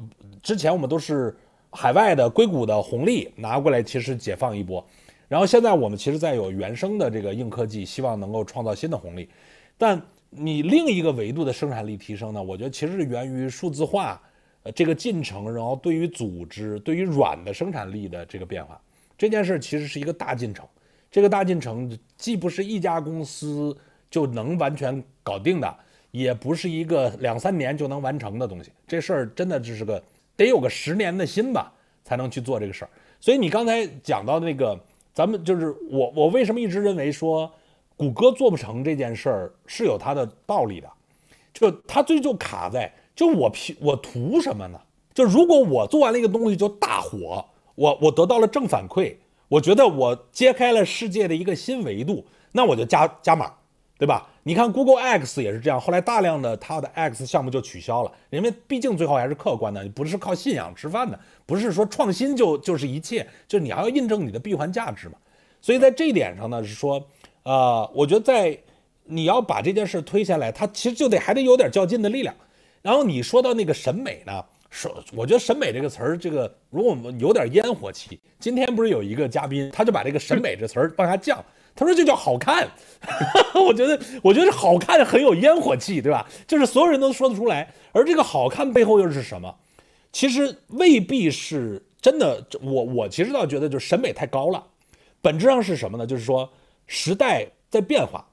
[0.43, 1.37] 之前我们都是。
[1.73, 4.85] 海外的硅谷的红利拿过来，其实解放一波，
[5.29, 9.31] 然后现在我们其实在有原生的这个硬科技，希望能够创造新的红利。
[9.79, 14.21] 但你另一个维度的生产力提升呢，我觉得其实是源于数字化
[14.65, 18.83] 呃这个进程，然后对于组织、对于软的生产力的这个变化，
[19.17, 20.67] 这件事其实是一个大进程。
[21.11, 23.77] 这个大进程既不是一家公司
[24.11, 25.77] 就能完全搞定的，
[26.13, 28.71] 也不是一个两三年就能完成的东西。
[28.87, 30.03] 这事儿真的只是个
[30.37, 31.73] 得有个十年的心吧，
[32.05, 32.91] 才能去做这个事儿。
[33.21, 34.79] 所以你刚才讲到那个，
[35.13, 37.51] 咱们就是我我为什么一直认为说
[37.97, 40.89] 谷歌做不成这件事儿是有它的道理的，
[41.53, 44.81] 就它最就卡在就我凭我图什么呢？
[45.13, 47.45] 就如果我做完了一个东西就大火，
[47.75, 49.17] 我我得到了正反馈。
[49.51, 53.53] 我觉得我揭开了世界的一个新维度，那我就加加码，
[53.99, 54.29] 对吧？
[54.45, 65.15] 你看 Google X 也是这样，后来大量的它的 X 项目就取消了，因为毕竟最后还是客观的，不是靠信仰吃饭的，不是说创新就就是一切，就是你还要印证你的闭环价值嘛。
[65.61, 67.05] 所以在这一点上呢，是说，
[67.43, 68.57] 呃，我觉得在
[69.05, 72.33] 你要把这件事推下来，它其实就得还得有点较劲的力量。
[72.83, 74.45] 然后你说到那个审美呢？
[74.71, 82.69] 说，我觉得审美这个词儿，这个如果我们有点烟火气，今天不是有一个嘉宾，他就把这个审美这词儿往下降，他说这叫好看。
[83.67, 86.27] 我觉得，我觉得好看很有烟火气，对吧？
[86.47, 87.69] 就是所有人都说得出来。
[87.93, 89.53] 而这个好看背后又是什么？
[90.13, 92.47] 其实未必是真的。
[92.63, 94.65] 我我其实倒觉得，就是审美太高了。
[95.21, 96.07] 本质上是什么呢？
[96.07, 96.49] 就是说
[96.87, 98.25] 时代在变化，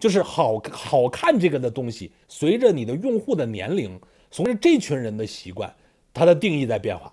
[0.00, 3.98] 就是好好看这个的东西，随着你的用户的年龄，
[4.32, 5.72] 随着这群人的习惯。
[6.14, 7.12] 它的定义在变化，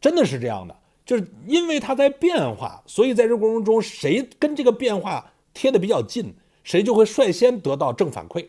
[0.00, 8.46] 真的是这样的，就是因为它在变化，所以在这过程中，谁跟这个变化贴的比较近，谁就会率先得到正反馈。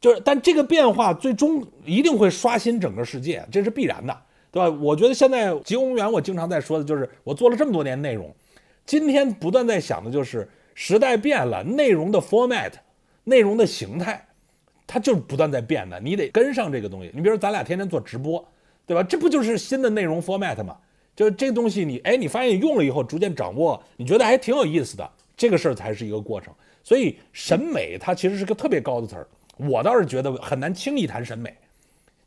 [0.00, 4.16] 就是，但这个变化最终一定会刷新整个世界，这是必然的，
[4.52, 4.78] 对吧？
[4.80, 8.32] 我觉得现在吉宏源，我经常在说的就是，我做了这么多年内容，
[8.86, 12.70] 今天不断在想的就是时代变了，内容的 format，
[13.24, 14.28] 内容的形态，
[14.86, 17.10] 它就是不断在变的，你得跟上这个东西。
[17.12, 18.48] 你比如咱俩天天做直播。
[18.88, 19.02] 对吧？
[19.02, 20.76] 这不就是新的内容 format 吗？
[21.14, 26.54] 就这东西，你哎，你发现用了以后，逐渐掌握，你觉得还挺有意思的，这个事儿才是一个过程。
[26.82, 31.54] 所以审美它其实是个特别高的词儿，我倒是觉得很难轻易谈审美。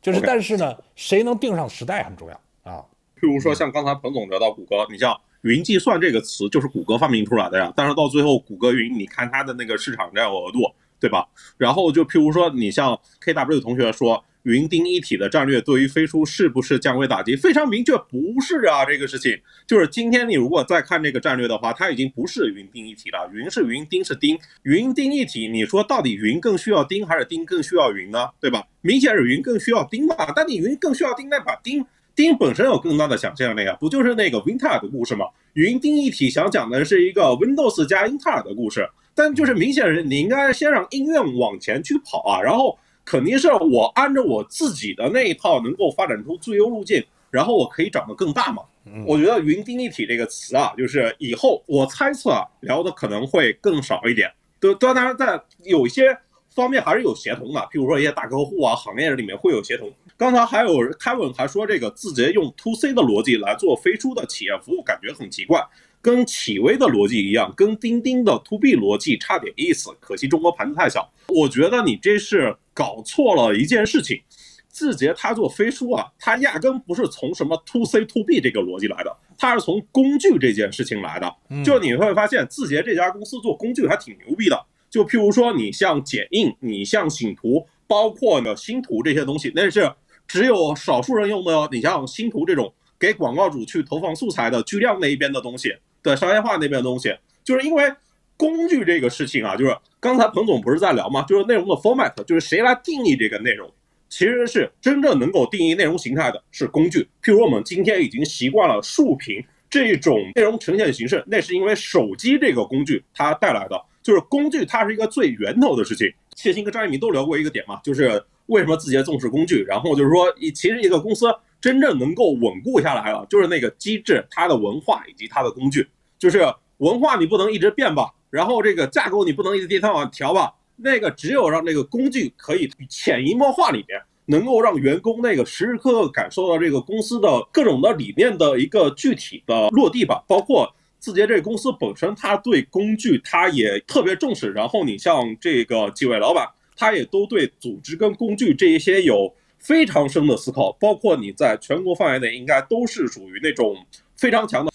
[0.00, 2.84] 就是，但是呢，谁能定上时代很重要啊。
[3.18, 7.72] 譬如说，像刚才彭总聊到谷歌，你像云计算这个词就是谷歌发明出来的呀。
[7.74, 10.58] 但是到最后，谷歌云，你看它的那个市场占有额度，
[11.00, 11.26] 对吧？
[11.56, 14.22] 然后就譬如说，你像 KW 同学说。
[14.44, 17.36] 云钉一体的战略对于飞书是不是降维打击？
[17.36, 18.84] 非常明确，不是啊。
[18.84, 23.30] 这个事情就是今天你如果再看这个战略的话，它已经不是云钉一体了。
[23.32, 24.36] 云是云，钉是钉。
[24.64, 28.30] 云钉一体，你说到底云更需要钉还是钉更需要云呢？
[28.40, 28.64] 对吧？
[28.80, 30.16] 明显是云更需要钉嘛。
[30.34, 35.26] 但你云更需要钉，那把钉钉本身有更大的想象力啊，不就是那个 Wintel 的故事吗？
[35.52, 42.76] 云钉一体想讲的是一个 Windows 加英特尔的故事，但就是明显是你应该先让音乐往前去跑啊，然后。
[43.04, 48.62] 肯定是我按照我自己的那一套能够发展出最优路径，然后我可以长得更大嘛。
[49.06, 54.28] 我觉得“云定一体”这个词啊，就是以后我猜测啊聊的可能会更少一点。
[54.58, 56.18] 对，当然在有一些
[56.54, 59.88] 方面还是有协同的，譬如说一些大客户啊，行业里面会有协同。
[60.16, 65.64] 刚才还有凯文还说这个字节用 to C 的逻辑来做飞书的企业服务，感觉很奇怪。
[66.02, 69.88] 跟企微的逻辑一样，跟钉钉的 to B 逻辑差点意思。
[70.00, 71.10] 可惜中国盘子太小。
[71.28, 74.20] 我觉得你这是搞错了一件事情。
[74.68, 81.30] 字节它做飞书啊，它压根不是从什么 to C to B 这个逻辑来的，它是从工具这件事情来的。
[81.62, 84.58] 就你会发现，字节这家公司做工具还挺牛逼的。
[84.90, 89.92] 就譬如说，你像剪映，你像醒图，包括呢星图这些东西，那是
[90.26, 91.68] 只有少数人用的。
[91.70, 95.74] 你像星图这种给广告主去投放素材的巨量那一边的东西。
[96.02, 97.92] 的商业化那边的东西，就是因为
[98.36, 101.22] 工具这个事情啊，就是刚才彭总不是在聊嘛？
[101.22, 103.72] 就是内容的 format，就是谁来定义这个内容，
[104.08, 107.06] 其实是真正能够定义内容形态的是工具。
[107.22, 116.12] 譬如我们今天已经习惯了竖屏这种内容呈现形式，那是因为手机这个工具它带来的，就是工具它是一个最源头的事情。
[116.34, 121.26] 谢鑫跟张一鸣都聊过一个点嘛，就是为什么字节重视工具，然后就是说，其实一个公司。
[121.62, 125.86] 真正能够稳固下来了，就是那个机制、它的文化以及它的工具。
[126.18, 126.40] 就是
[126.78, 130.52] 文化你不能一直变吧，然后这个架构你不能一直地往调吧。
[130.74, 140.24] 那个只有让那个工具可以潜移默化里面，能够让员工那个时时刻刻感受到这个公司的各种的理念的一个具体的落地吧。
[140.26, 144.50] 包括字节这个公司本身，它对工具它也特别重视。
[144.50, 146.44] 然后你像这个几位老板，
[146.82, 149.32] 他也都对组织跟工具这一些有。
[149.64, 153.76] 非常深的思考，包括你在全国范围内应该都是属于那种
[154.16, 154.72] 非常强的。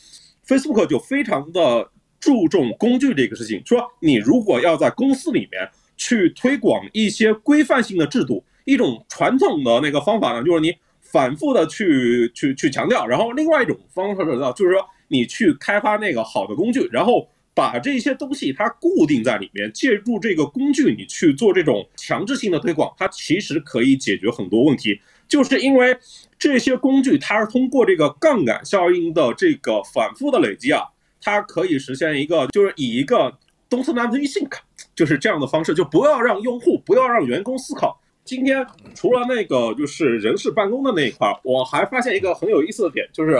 [0.48, 1.86] Facebook 就非常的
[2.22, 8.42] 注重工具这个事情，说你如果要在公司里面去推广一些规范性的制度。
[8.64, 17.28] 一种传统的那个方法呢，就是你反复的去去去强调，然后另外一种方式呢，就是说你去开发那个好的工具，然后
[17.58, 25.98] 把这些东西它固定在里面，借助这个工具你去做这种强制性的推广，它其实可以解决很多问题，就是因为
[26.38, 30.84] 这些工具它是通过这个杠杆效应的这个反复的累积啊，
[31.20, 33.36] 它可以实现一个就是以一个
[33.68, 34.52] don't let me think
[34.94, 38.00] 就是这样的方式，就不要让用户不要让员工思考。
[38.24, 43.36] 今天除了那个就是人事办公的那一块，我还发现一个很有意思的点，就是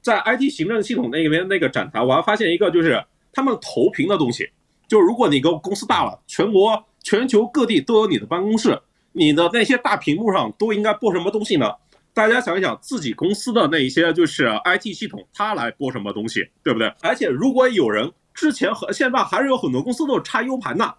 [0.00, 4.50] 在 IT 行政系统那边那个展台，我还发现一个就是他们投屏的东西。
[4.86, 8.80] 就如果你个公司大了，全国全球各地都有你的办公室，
[9.12, 11.72] 你的那些大屏幕上都应该播什么东西呢？
[12.14, 16.92] 大家想一想，自己公司的那一些就是 IT 系统，它来播什么东西，对不对？
[17.00, 20.94] 而且如果有人之前和现在还是有很多公司都是插 U 盘的，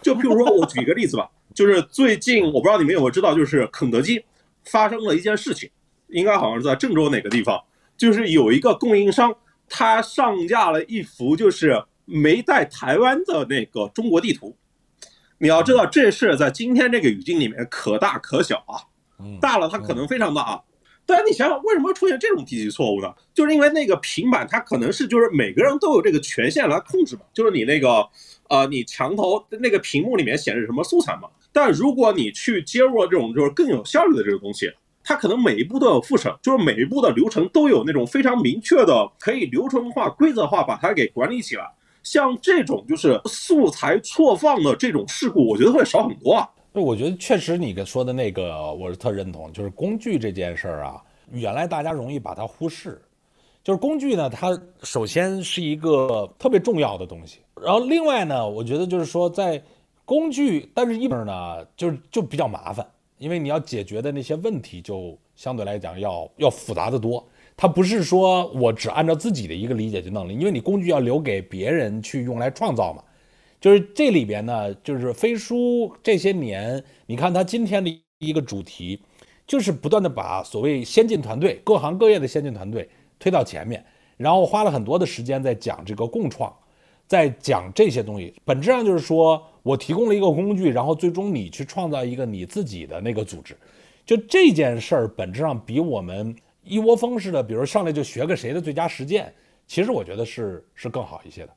[0.00, 1.30] 就譬如说我举个例子吧。
[1.56, 4.22] 就是最近，我不知道你们有没有知道，就是肯德基
[4.64, 5.70] 发生了一件事情，
[6.08, 7.58] 应该好像是在郑州哪个地方，
[7.96, 9.34] 就是有一个供应商，
[9.68, 14.56] 他上架了一幅就是没带台湾的那个中国地图。
[15.38, 18.80] 你要知道，这事在今天这个语境里面可大可小啊，
[19.40, 20.62] 大了它可能非常大啊。
[21.04, 23.14] 但是你想想，为什么会出现这种低级错误呢？
[23.32, 28.08] 就是因为那个平板它可能是就是每个人都有这个权限来控制嘛，就是你那个
[28.48, 31.28] 呃，你墙头那个屏幕里面显示什么素材嘛。
[31.52, 34.72] 但如果你去接入了这种就是更有效率的这个东西，
[35.08, 41.64] 它可能每一步都有复审，就是每一步的流程都有那种非常明确的可以流程化、规则化把它给管理起来。
[42.02, 46.48] 像这种就是素材错放的这种事故，我觉得会少很多啊。
[46.72, 51.00] 对，我觉得确实你跟说的那个我是特认同，就是工具这件事儿啊，
[51.30, 53.00] 原来大家容易把它忽视。
[53.62, 59.62] 就是工具呢，它首先是一个特别重要的东西，然后另外呢，我觉得就是说在。
[60.08, 62.86] 工具，但是一本呢，就是就比较麻烦，
[63.18, 67.26] 因为你要解决的那些问题就相对来讲要要复杂的多。
[67.56, 73.02] 它不是说我只按照自己的一个理解去弄了，因为你工具要留给别人去用来创造嘛。
[73.60, 79.00] 就是这里边呢，就是飞书这些年，你看它今天的一个主题，
[79.46, 82.88] 就是不断的把所谓先进团队、各行各业的先进团队
[83.18, 83.84] 推到前面，
[84.16, 86.54] 然后花了很多的时间在讲这个共创。
[87.08, 93.56] 在讲这些东西，本质上就是说我提供了一个工具，然后最终你去创造一个你自己的那个组织。
[94.04, 99.34] 就这件事儿，本质上比我们一窝蜂似的，比如上来就学个谁的最佳实践，
[99.66, 101.48] 其实我觉得是是更好一些的。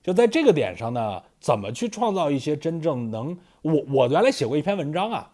[0.00, 5.28] 就在这个点上呢，怎么去创造一些真正能我我原来写过一篇文章啊，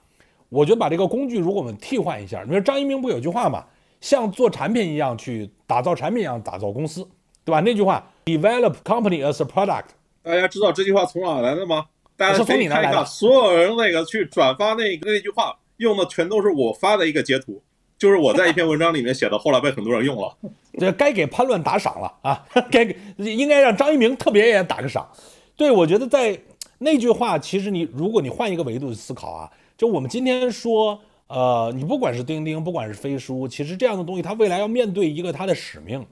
[0.49, 3.67] 我觉得把这个工具如果我们替换一下，你说张一鸣不有句话嘛，
[4.01, 7.07] 像做产品一样去打造产品一样打造公司，
[7.45, 7.61] 对吧？
[7.61, 8.09] 那句话。
[8.25, 9.87] Develop company as a product，
[10.23, 11.87] 大家知道这句话从哪来的吗？
[12.17, 17.61] 大家可以看一下，所有人那个去转发那个那句话，用的全都是我发的一个截图，
[17.99, 20.37] 就是我在一篇文章里面写的，后来被很多人用了。
[20.79, 22.45] 这该给叛乱打赏了 啊！
[22.71, 25.09] 该给应该让张一鸣特别也打个赏。
[25.57, 26.39] 对，我觉得在
[26.79, 36.05] 那句话，其实你如果你换一个维度去思考啊，就我们今天说，呃，你不管是钉钉，不管是飞书，其实这样的东西，它未来要面对一个它的使命。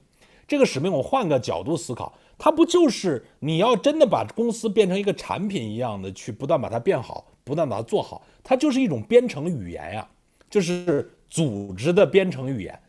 [0.47, 2.13] 这个使命，我换个角度思考，
[2.43, 10.09] 它不就是你要真的把公司变成一个产品一样的去不断把它变好，不断把它做好，它就是一种编程语言呀，
[10.49, 12.79] 就是组织的编程语言。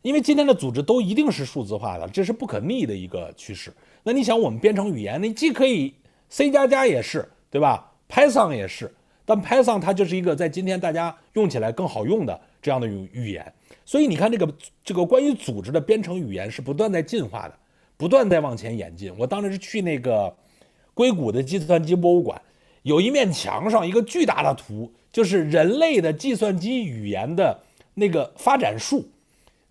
[0.00, 3.70] 因为今天的组织都一定是数字化的，这是不可逆的一个趋势。
[4.02, 5.92] 那你想，我们编程语言，你既可以
[6.30, 8.90] C 加加也是，对吧？Python 也是，
[9.26, 13.52] 但 Python 它就是一个在今天大家用起来更好用的这样的语语言。
[13.84, 17.58] 所以你看，这个这个关于组织的编程语言是不断在进化的，
[18.02, 19.14] 不断在往前演进。
[19.16, 20.34] 我当时是去那个
[20.92, 22.42] 硅谷的计算机博物馆，
[22.82, 27.60] 有一面墙上一个巨大的图，就是人类的计算机语言的
[27.94, 29.08] 那个发展树，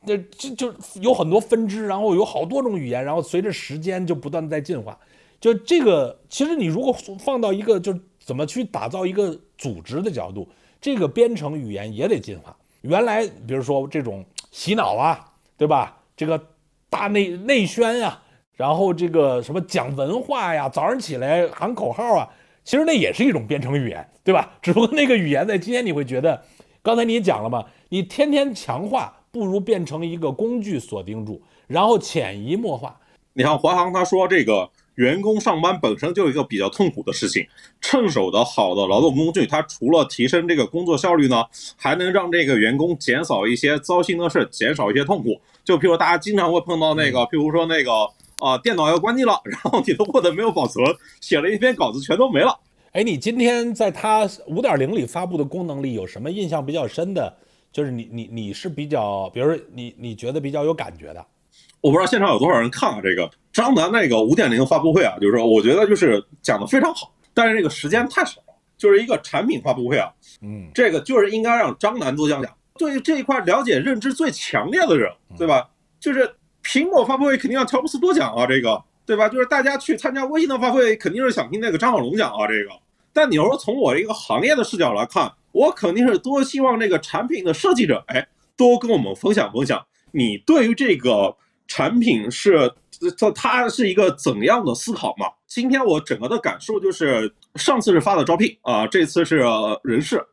[0.06, 4.98] 那就就有很多分支，然后有好多种语言，然后随着时间就不断在进化。
[5.42, 10.48] 就这个，其实你如果放到一个就怎么去打造一个组织的角度，
[10.80, 12.56] 这个编程语言也得进化。
[12.80, 15.98] 原来，比如说这种洗脑啊，对吧？
[16.16, 16.42] 这个
[16.92, 18.22] 大内内宣啊，
[18.54, 22.30] 然后这个什么讲文化呀，早上起来喊口号啊，
[22.66, 24.52] 其实那也是一种编程语言，对吧？
[24.62, 26.44] 只不过那个语言在今天你会觉得，
[26.84, 33.00] 刚才你讲了嘛，你天天强化不如变成一个工具锁定住，然后潜移默化。
[33.34, 34.70] 你看华航他说这个。
[34.96, 37.48] 员工上班本身就一个比较痛苦的事情，
[37.80, 41.46] 趁手的好的劳动工具，它除了提升这个工作效率呢，
[41.78, 45.40] 还能让这个员工减少一些糟心的事，减少一些痛苦。
[45.64, 47.92] 就譬如大家经常会碰到那个，譬如说那个
[48.40, 50.84] 啊，电脑要关机了，然后你的 Word 没有保存，
[51.20, 52.60] 写了一篇稿子全都没了。
[52.94, 57.34] 哎，你今天在它五点零里发布的功能里有什么印象比较深的？
[57.72, 61.26] 就是你你你是比较，比如说你你觉得比较有感觉的？
[61.80, 68.42] 我不知道现场有多少人看了这个张楠那个五点零发布会啊，就是说我觉得就是讲的非常好，但是这个时间太少，
[68.78, 72.52] 就是一个产品发布会啊，嗯，这个就是应该让张楠多讲讲。
[72.82, 75.08] 对这一块了解认知最强烈的人，
[75.38, 75.70] 对吧？
[76.00, 76.28] 就是
[76.64, 79.30] 苹果发布会肯定让乔布斯多讲啊，这个对吧？
[79.30, 82.72] 就是大家去参加微信的发布会，肯定是想听那个张小龙讲啊，这个。
[83.14, 88.28] 但你要说从我一个行业的视角来看，我肯定是多希望这个产品的设计者，哎，
[88.58, 91.36] 多跟我们分享分享，你对于这个
[91.68, 92.74] 产品是
[93.16, 95.28] 这它是一个怎样的思考嘛？
[95.46, 99.44] 今天我整个的感受就是，上次是发的招聘啊，这次是
[99.84, 100.26] 人事，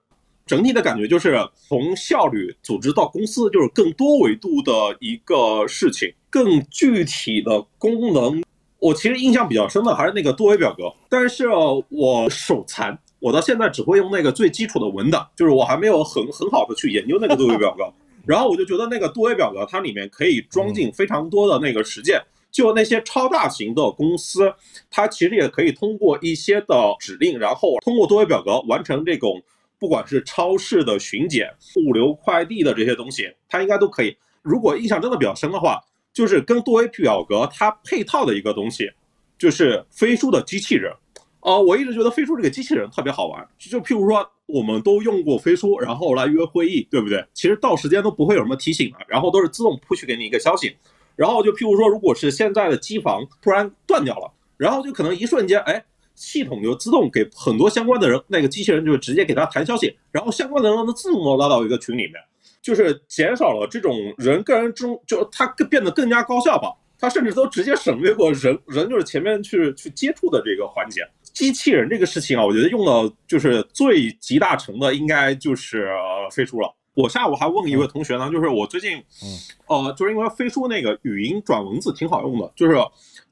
[0.49, 1.38] 整体的感觉就是
[1.68, 8.42] 从效率组织到公司，就是更多维度的一个事情，更具体的功能。
[8.80, 11.49] 我其实印象比较深的还是那个多维表格，但是
[11.88, 17.84] 我手残，我到现在只会用那个最基础的文档，就是我还没有很很好的去研究那个多维表格。
[18.24, 22.22] 然后我就觉得那个多维表格它里面可以装进非常多的那个实践，
[22.53, 24.53] 就那些超大型的公司，
[24.90, 29.42] 它其实也可以通过一些的指令，然后通过多维表格完成这种
[29.78, 31.48] 不管是超市的巡检、
[31.86, 34.16] 物流快递的这些东西，它应该都可以。
[34.42, 35.80] 如果印象真的比较深的话。
[36.10, 38.90] 就是跟多维表格它配套的一个东西，
[39.38, 40.92] 就是飞书的机器人。
[41.40, 43.46] 呃，我一直觉得飞书这个机器人特别好玩。
[43.56, 47.24] 就譬如说，我们都用过飞书，然后来约会议，对不对？
[47.34, 50.74] 其实到时间都不会有什么提醒的，然后都是自动 push 给你一个消息。
[51.14, 55.84] 然后就譬如说，如果是现在的机房突然断掉了，然后就可能一瞬间，哎，
[56.18, 62.14] 系统就自动给很多相关的人，那个机器人就直接给他弹消息，然后相关的人能自动的拉到一个群里面。
[62.60, 66.74] 就是减少了这种人跟人中，就它更变得更加高效吧。
[66.98, 71.00] 它甚至都直接省略过人人就是前面去去接触的这个环节。
[71.22, 75.88] 机器人这个事情啊，我觉得用到就是最集大成的，应该就是
[76.32, 76.74] 飞书了。
[76.94, 79.38] 我下午还问一位同学呢，就是我最近，嗯，
[79.68, 82.76] 呃，就是因为飞书那个语音转文字挺好用的，就是。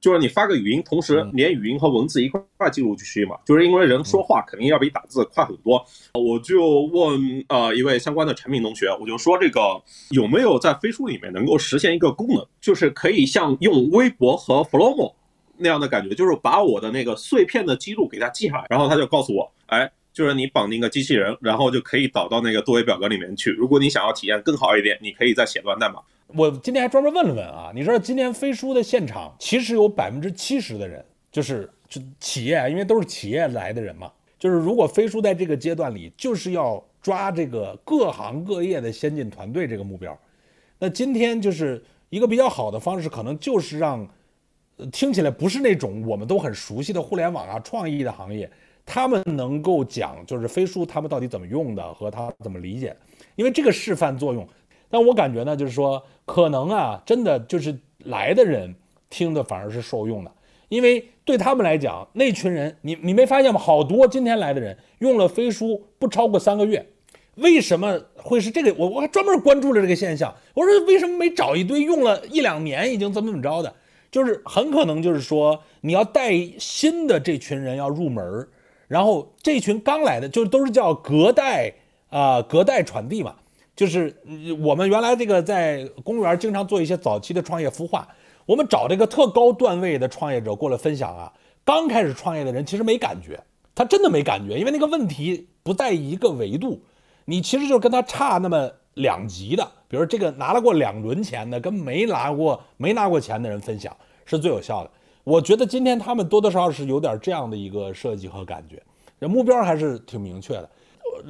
[0.00, 3.36] 就是你发个语音，同时连语音和文字一块块记录进去嘛。
[3.44, 5.84] 就是因为人说话肯定要比打字快很多。
[6.14, 9.60] 我就问呃一位相关的产品同学，我就说这个
[10.10, 15.14] 有没有在飞书里面能够实现一个功能，就是可以像用微博和 Flomo
[15.56, 23.50] 那样的感觉，就是把我的那个碎片的记录给它记下来，然后他就告诉我，哎，就是你绑定个机器人，然后就可以导到那个多维表格里面去。
[23.50, 26.00] 如果你想要体验更好一点，你可以再写段代码。
[26.28, 34.10] 我今天还专门问了问啊，你知道今天飞书的现场其实有百分之七十的人就是就企业，因为都是企业来的人嘛。
[34.38, 40.18] 就是如果飞书在这个阶段里就是要抓这个各行各业的先进团队这个目标，
[40.78, 44.08] 那今天就是一个比较好的方式，可能就是让
[44.90, 48.50] 听起来不是那种我们都很熟悉的互联网啊、创意的行业，
[48.86, 52.96] 他们能够讲就是飞书他们到底怎么用的和他怎么理解，
[53.34, 54.48] 因为这个示范作用。
[54.88, 58.76] 但我感觉呢，就是说，可能啊，真的就是来的人
[59.10, 60.30] 听的反而是受用的，
[60.68, 63.58] 因为对他们来讲，那群人，你你没发现吗？
[63.58, 66.86] 好多今天来的人用了飞书不超过三个月，
[67.34, 68.72] 为什么会是这个？
[68.78, 70.32] 我我还专门关注了这个现象。
[70.54, 73.74] 我说为什么没找一堆用了一两年已经怎么怎么着的？
[74.12, 78.48] 就是很可能就是说，你要带新的这群人要入门儿
[78.88, 81.74] 然后这群刚来的，就都是叫隔代
[82.08, 83.34] 啊，隔代传递嘛。
[83.74, 84.22] 就是
[84.64, 88.08] 我们原来这个在公园经常做一些早期的创业孵化，
[88.46, 91.32] 我们找这个特高段位的创业者过来分享啊。
[91.62, 93.38] 刚开始创业的人其实没感觉，
[93.74, 96.80] 他真的没感觉，因为那个问题不在一个维度，
[97.26, 99.72] 你其实就跟他差那么两级的。
[99.88, 104.90] 比如这个拿了过两轮钱的，跟没拿过没拿过钱的人分享是最有效的。
[105.26, 108.80] 我觉得今天他们多多少少是有点这样的一个设计和感觉，
[109.26, 110.70] 目标还是挺明确的。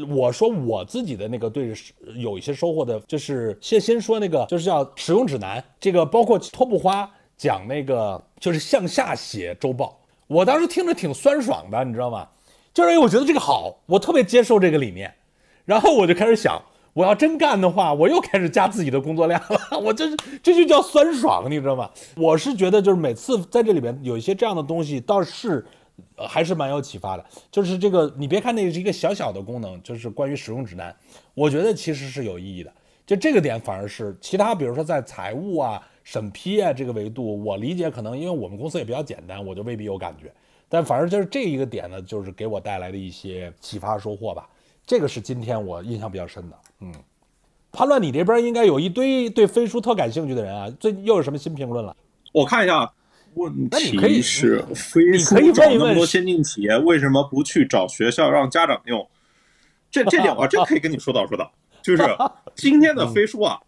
[0.06, 1.72] 我说我自己的那个对
[2.14, 9.98] 有一些收获的，就是先先说那个，就是叫使用指南，这个包括托布花讲那个，就是向下写周报。
[10.26, 12.28] 我当时听着挺酸爽的，你知道吗？
[12.74, 15.10] 就是因为我觉得这个好，我特别接受这个理念。
[15.64, 16.62] 然后我就开始想，
[16.96, 19.60] 我要真干的话，我又开始加自己的工作量了。
[19.78, 21.90] 我这这就叫酸爽，你知道吗？
[22.16, 25.64] 我是觉得就是每次在这里边有一些这样的东西，倒是。
[26.18, 27.24] 还是蛮有启发的。
[27.50, 30.94] 就是这个，你别看那是一个小小的功能，就是关于使用指南，
[31.32, 32.70] 我觉得其实是有意义的。
[33.06, 40.30] 就这个点，反而是其他，比如说在财务啊、审批啊这个维度，我理解可能因为我们公司也比较简单，我就未必有感觉。
[40.68, 44.46] 但反正就是这一个点呢，就是给我带来的一些启发收获吧。
[44.86, 46.56] 这个是今天我印象比较深的。
[46.80, 46.92] 嗯，
[47.72, 51.96] 潘乱，你这边应该有一堆对飞书特感兴趣的人啊，最又有什么新评论了？
[52.32, 52.92] 我看一下。
[53.34, 59.06] 问那你可以题是，飞你可以书找那么多先进企业，为什么不去找学校让家长用？
[59.90, 61.52] 这这点我真可以跟你说道说道，
[61.82, 62.02] 就是
[62.54, 63.60] 今天的 飞书啊，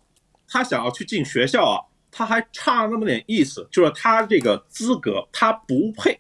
[0.49, 6.19] 他想要去进学校啊，他还差那么点意思，就是他这个资格他不配，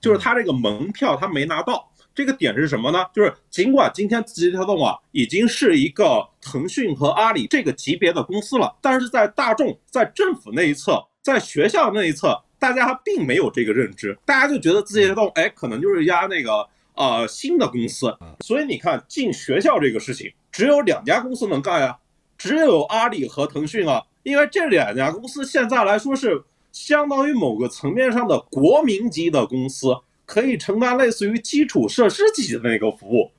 [0.00, 1.87] 就是他这个门票他没拿到。
[2.18, 3.06] 这个点是什么呢？
[3.14, 18.12] 就是尽管今天字节跳动啊已经是一个腾讯和阿里这个级别的公司了，但是在大众、在政府那一侧、在学校那一侧，大家还并没有这个认知，大家就觉得字节跳动哎，可能就是一家那个呃新的公司。
[18.40, 21.96] 所以你看进学校这个事情，只有两家公司能干呀，
[22.36, 26.42] 只有阿里和腾讯啊，因为这两家公司现在来说是
[26.72, 29.96] 相当于某个层面上的国民级的公司。
[30.28, 33.30] 可以承担类似于基础设施级的那个服务，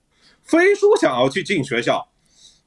[0.42, 2.08] 飞书想要去进学校，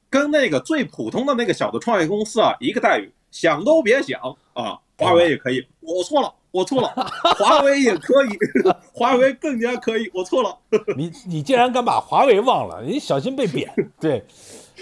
[0.09, 4.21] 跟那个最普通的那个小的创业公司啊一个待遇，想都别想
[4.53, 4.79] 啊！
[4.97, 6.89] 华为也可以，我错了，我错了，
[7.37, 8.29] 华为也可以，
[8.95, 10.57] 华为更加可以，我错了。
[10.97, 13.69] 你你竟然敢把华为忘了，你小心被贬。
[13.99, 14.25] 对，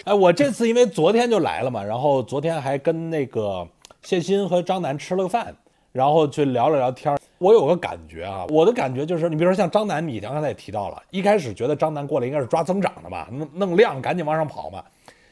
[0.05, 3.67] 哎，我这次因为昨天就来了嘛，然后昨天还跟那个
[4.03, 5.57] 谢鑫和张楠吃了个饭，
[5.93, 7.17] 然后去聊了聊天。
[7.39, 14.85] 我有个感觉啊，我的感觉就是，你比如说像张楠，你刚才也提到了，一开始觉得张楠过来应该是抓增长的嘛，弄弄量赶紧往上跑嘛。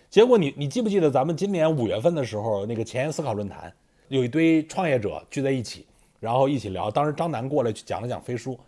[0.08, 3.70] 结果你你记不记得咱们今年五月份的时候那个前沿思考论坛，
[4.08, 5.84] 有一堆创业者聚在一起，
[6.18, 6.90] 然后一起聊。
[6.90, 8.58] 当时张楠过来去讲了讲飞书，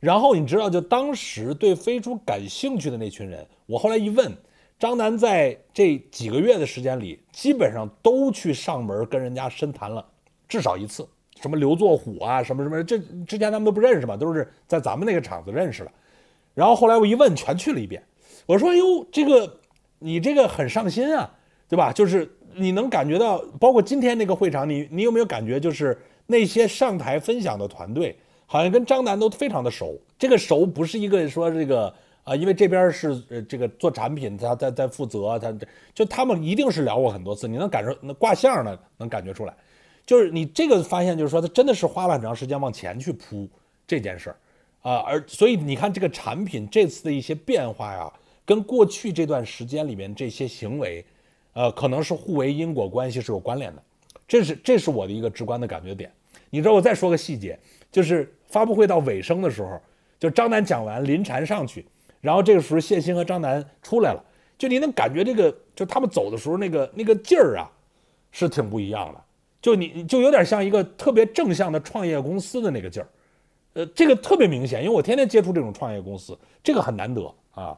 [0.00, 4.36] 然后你知道，就当时对飞书感兴趣的那群人，我后来一问，
[4.80, 10.04] 张楠在这几个月的时间里，基本上都去上门跟人家深谈了
[10.48, 11.08] 至少一次。
[11.40, 15.92] 什么刘作虎啊，什么什么，这之前他们都不认识嘛，都是在咱们那个厂子认识了。
[16.54, 18.02] 然后后来我一问，全去了一遍。
[18.46, 19.58] 我说：“哟，这个
[20.00, 21.30] 你这个很上心啊，
[21.68, 21.92] 对吧？
[21.92, 29.96] 就是你能感觉到，包括今天那个会场，你你有没有感觉，就是那些上台分享的团队，好像跟张楠都非常的熟。
[30.18, 35.54] 这个熟不是一个说这个啊，因为这边是呃这个做产品，他在在负责，他
[35.94, 39.54] 就他们一定是聊过很多次，你能感受那卦象呢，能感觉出来。”
[40.06, 43.48] 就是你这个发现，就是说他真的是花了很长时间往前去铺
[43.86, 44.36] 这件事儿，
[44.82, 48.12] 啊，而所以你看这个产品这次的一些变化呀，
[48.44, 51.04] 跟过去这段时间里面这些行为，
[51.52, 53.82] 呃，可能是互为因果关系是有关联的，
[54.26, 56.12] 这是这是我的一个直观的感觉点。
[56.50, 57.56] 你知道我再说个细节，
[57.92, 59.80] 就是发布会到尾声的时候，
[60.18, 61.86] 就张楠讲完，林禅上去，
[62.20, 64.24] 然后这个时候谢鑫和张楠出来了，
[64.58, 67.70] 就你能感觉这个，就他们走的时候那个那个劲儿啊，
[68.32, 69.20] 是挺不一样的。
[69.60, 73.08] 就你就有点像一个特别正向的创业公司的那个劲儿，
[73.74, 77.76] 呃，这个特别明显，因为我天天接触这种创业公司，这个很难得啊。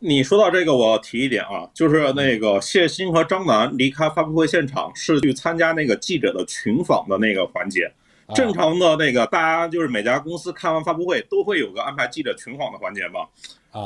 [0.00, 7.90] 你说到这个，我提一点啊，就是那个谢鑫和张楠离开发布会现场，是去参加那个记者的群访的那个环节。
[8.34, 13.20] 正常的那个，大家就是每家公司开完发布会都会有个安排记者群访的环节嘛。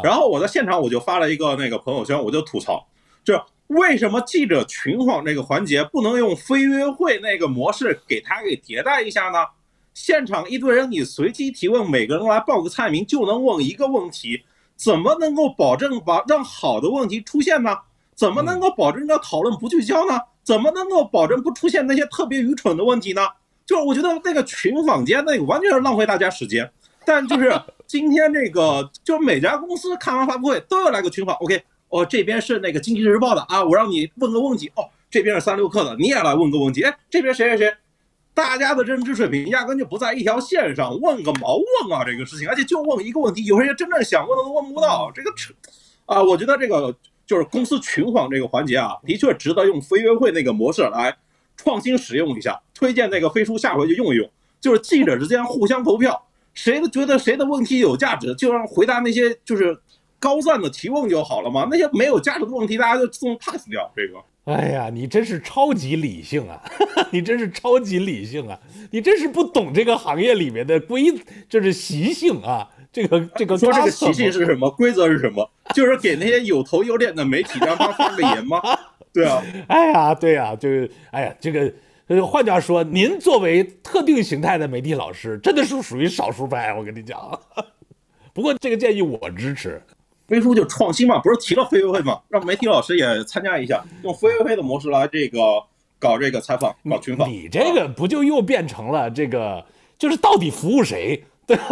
[0.02, 2.84] 然后我在现场我就发了一个那个朋友圈，我就吐槽，
[3.22, 3.40] 就。
[3.68, 9.38] 为什么记者群访这个环节不能用非约会那个模式给他给迭代一下呢？
[9.94, 14.42] 现场一堆人，你随机提问，每个人来报个菜名就能问一个问题，
[14.76, 17.76] 怎么能够保证把让好的问题出现呢？
[18.14, 20.20] 怎么能够保证这讨论不聚焦呢？
[20.42, 23.22] 怎么能够保证不出现那些特别愚蠢的问题呢？
[23.64, 26.70] 就是我觉得那个群访间那个完全是浪费大家时间。
[27.04, 27.52] 但就是
[27.86, 31.62] 今天这个，就每家公司看完发布会都要来个群访，OK。
[31.92, 34.72] 哦，这边是那个经济日报的啊，我让你问个问题。
[34.74, 36.82] 哦，这边是三六氪的，你也来问个问题。
[36.82, 37.74] 哎，这边谁谁谁，
[38.32, 45.12] 大家的认知水平压根就不在一条线上，问个毛问啊这个事情，而且就问一个问题，有些人真正想问的都问不到。
[45.14, 45.52] 这个扯
[46.06, 51.14] 啊，我觉得这个就是公司群访这个环节啊，的确值得用飞约会那个模式来
[51.58, 54.30] 创新使用一下，推荐那个飞书下回就用一用，
[54.62, 56.24] 就是记者之间互相投票，
[56.54, 59.78] 谁都觉得谁的问题有价值，就让回答那些就是。
[60.22, 63.90] 高赞的提问就好了嘛，那些没有价值的问题，大家就自动 pass 掉。
[63.96, 66.62] 这个，哎呀，你真是超级理性啊！
[67.10, 68.56] 你真是超级理性啊！
[68.92, 71.12] 你真是不懂这个行业里面的规，
[71.48, 72.70] 就是习性啊！
[72.92, 74.70] 这个这个说这个习性是什么？
[74.70, 75.50] 规则是什么？
[75.74, 78.60] 就是给那些有头有脸的媒体让他发个言吗？
[79.12, 81.72] 对啊，哎呀，对呀，就是哎呀，这个
[82.06, 86.72] 呃，换句话说，您作为特定形态的媒体老师，真的是属于少数派。
[86.74, 87.40] 我跟你讲，
[88.32, 89.82] 不过这个建议我支持。
[90.28, 95.38] 飞书就创新嘛，不是提了飞飞会嘛，让媒体老师也参加一下，用飞飞会的模式来这个
[95.98, 97.28] 搞这个采访、搞群访。
[97.30, 99.64] 你这个不就又变成了这个，
[99.98, 101.64] 就是到底服务谁，对吧？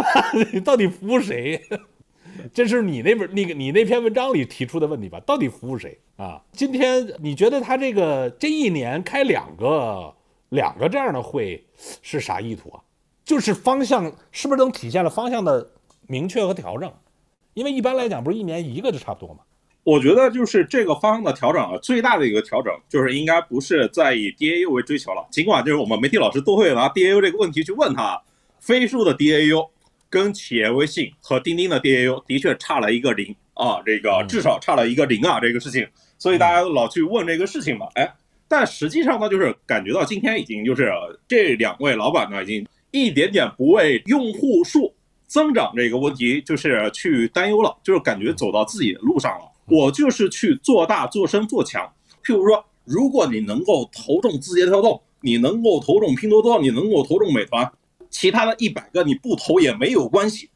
[0.53, 1.61] 你到底服务谁？
[2.53, 5.19] 这是你那本那个你那篇文章里提出的问题吧？
[5.25, 6.41] 到底服务谁啊？
[6.53, 10.13] 今天你觉得他这个这一年开两个
[10.49, 11.63] 两个这样的会
[12.01, 12.81] 是啥意图啊？
[13.25, 15.71] 就是方向是不是能体现了方向的
[16.07, 16.91] 明确和调整？
[17.53, 19.41] 因为一般来讲，不是一年一个就差不多吗？
[19.83, 25.27] 我觉得就是这个方向的调整啊，最大的一个调整就是应该不是在以 DAU 为追求了。
[25.31, 28.21] 尽管就是我们媒体老师都会拿 DAU 这个问题去问他，
[28.59, 29.67] 飞书的 DAU
[30.07, 35.87] 跟企业微信和钉钉的 DAU 的确差了一个零啊，这个至少差了一个零啊，这个事情，
[36.19, 38.13] 所以大家老去问这个事情嘛，哎，
[38.47, 40.91] 但实际上呢，就是感觉到今天已经就是
[41.27, 44.93] 这两位老板呢，已经一点点不为用户数
[45.31, 49.49] 增长这个问题就是去担忧了，就是感觉走到自己的路上了。
[49.65, 51.89] 我就是去做大、做深、做强。
[52.21, 57.71] 譬如说，如果你能够投中字节跳动，你能够投中拼多多，你能够投中美团，
[58.09, 60.49] 其他的一百个你不投也没有关系，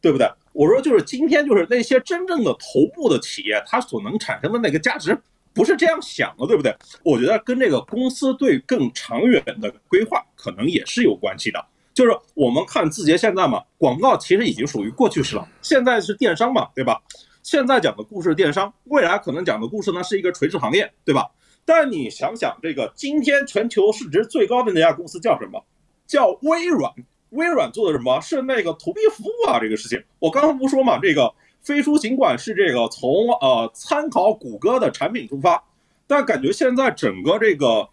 [0.00, 0.28] 对不对？
[0.52, 5.16] 我说就是今天就是那些真正的头部的企业，它所能产生的那个价值
[5.54, 6.74] 不是这样想的，对不对？
[7.04, 11.64] 我觉得跟这个公司对更长远的规划可能也是有关系的。
[11.96, 17.00] 就是我们看字节现在嘛，广告其实已经属于过去式了，现在是电商嘛，对吧？
[17.42, 21.30] 现在讲的故事电商，未来可能讲的故事呢是一个垂直行业，对吧？
[21.64, 25.64] 但你想想，这个今天全球市值最高的那家公司叫什么？
[26.06, 26.92] 叫微软。
[27.30, 28.20] 微软做的什么？
[28.20, 29.98] 是那个 to B 服务啊，这个事情。
[30.18, 31.32] 我刚刚不说嘛，这个
[31.62, 35.64] 飞书尽管是这个从呃参考谷歌的产品出发，
[36.06, 37.88] 但感觉现在整个这个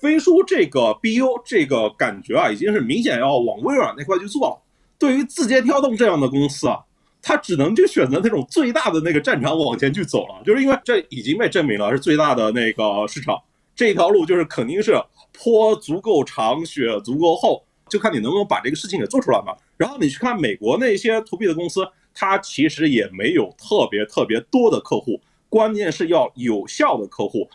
[0.00, 4.62] 飞书这个 BU 这个感觉啊，已经是明显要往微软那块去做了。
[4.98, 6.80] 对于字节跳动这样的公司啊。
[7.20, 13.36] 他只能去选择那种最大的那个战场往前去走了，就是因为这已经被证明了是最大的那个市场，
[13.74, 14.94] 这条路就是肯定是
[15.32, 19.52] 坡足够长，雪足够厚，就看你能不能把这个事情给做出来嘛。
[19.76, 27.50] 然后你去看美国那些 to B 的公司，它其实也没有特别特别多的客户，关键是要有效的客户。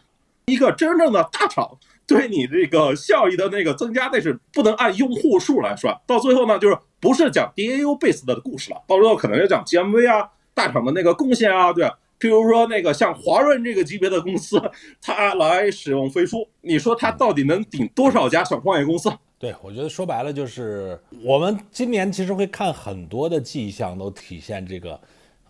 [0.47, 1.79] 一个真正的大厂
[2.13, 6.77] 对你这个效益的那个增加，那是不能按用户数来算，到最后呢就是。
[7.03, 11.83] 不是讲 DAU base 的故事了，到时候可能要讲 GMV 啊，大厂的那个贡献啊，对，
[12.17, 14.57] 譬如说那个像华润这个级别的公司，
[15.01, 19.11] 它来使用飞书，你说它到底能顶多少家小创业公司？
[19.37, 24.97] 对，我觉得说白了就是，我们今年其实会看很多的迹象，都体现这个，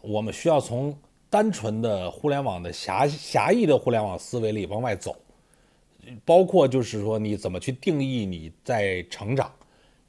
[0.01, 0.97] 我们需要从
[1.29, 5.15] 单纯的互联网的狭狭义的互联网思维里往外走，
[6.25, 9.51] 包括就是说你怎么去定义你在成长。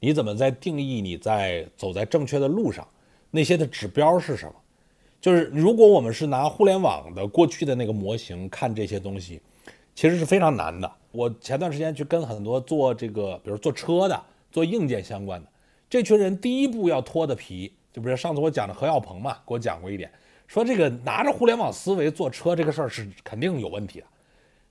[0.01, 2.87] 你怎么在定义你在走在正确的路上？
[3.31, 4.53] 那些的指标是什么？
[5.19, 9.41] 就是如果我们是拿互联网的过去的那个模型看这些东西，
[9.95, 10.91] 其实是非常难的。
[11.11, 14.21] 我前段时间去跟很多做这个，比如做车的、
[14.51, 15.47] 做硬件相关的
[15.89, 20.11] 这群人，第一步要脱的皮，就比如上次我讲的何耀鹏嘛，给我讲过一点，
[20.45, 24.05] 说这个拿着互联网思维做车这个事儿是肯定有问题的，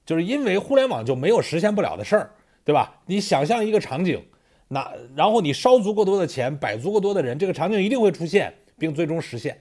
[0.05, 2.31] 就是因为互联网就没有实现不了的事儿，
[2.65, 3.01] 对吧？
[3.07, 4.23] 你想象一个场景。
[4.69, 9.57] 那然后你烧足够多的钱，摆足够多的人，这个场景一定会出现，并最终实现。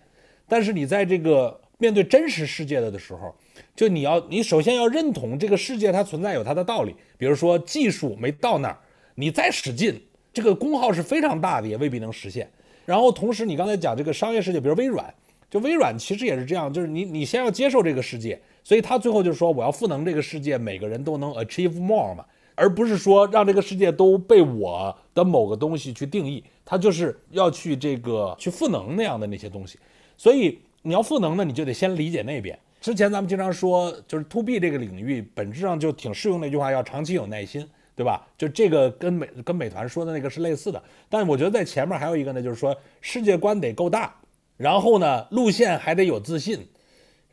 [0.48, 3.36] 但是你在这个面对真实世界的的时候，
[3.76, 6.96] 就你要你首先要认同这个世界它存在有它的道理。
[7.18, 8.78] 比如说技术没到那儿，
[9.16, 10.02] 你再使劲，
[10.34, 12.50] 这个功耗是非常大的，也未必能实现。
[12.86, 15.14] 然后同时你刚才讲这个商业世界，比如微软，
[15.50, 22.26] 就微软其实也是这样，就是你你先要接受这个世界，所以他最后就是说我要赋能这个世界，每个人都能 achieve more 嘛。
[22.55, 29.80] 而不是说让这个世界都被我的某个东西去定义，他就是要去这个去赋能那样的那些东西。
[30.18, 32.57] 所以你要赋能呢，你就得先理解那边。
[32.80, 38.28] 之前咱们经常说，就是 to B 这个领域本质上就挺适用那句话，要长期有耐心，对吧？
[38.38, 40.84] 就这个跟美跟美团说的那个是类似的。
[41.09, 44.14] 但我觉得在前面还有一个呢，就是说世界观得够大，
[44.57, 46.68] 然后呢路线还得有自信，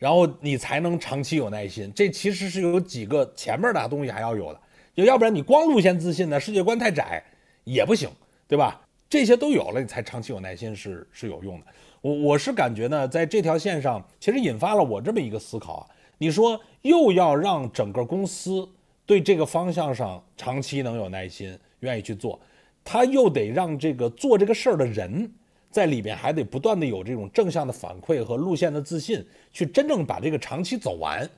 [0.01, 1.93] 然后你才能长期有耐心。
[1.95, 4.61] 这其实是有几个前面的东西还要有的。
[4.93, 7.23] 就要不然你光路线自信呢，世界观太窄
[7.63, 8.11] 也不行，
[8.49, 8.81] 对吧？
[9.09, 11.67] 这些都有了，你才长期有耐心是是有用的。
[12.01, 15.87] 我我是感觉呢，在这条线上，其实引发了我这么一个思考啊。
[16.19, 18.69] 你说又要让整个公司
[19.07, 22.41] 对这个方向上长期能有耐心，愿意去做，
[22.83, 25.33] 他又得让这个做这个事儿的人
[25.71, 31.29] 在里边还得不断的有这种正向的反馈和路线的自信，去真正把这个长期走完。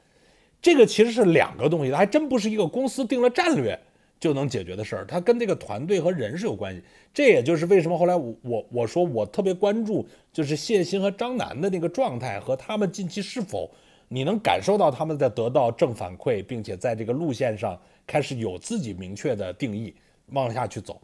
[0.60, 3.78] 这个其实是两个东西，它还真不是一个公司定了战略
[4.20, 6.80] 就能解决的事儿，它跟这个团队和人是有关系。
[7.12, 13.68] 这也就是为什么后来我我我说我特别关注，就是谢鑫和张楠的那个状态和他们近期是否
[14.08, 17.76] 你能感受到他们在得到正反馈，并且在这个路线上
[18.06, 19.92] 开始有自己明确的定义
[20.28, 21.00] 往下去走。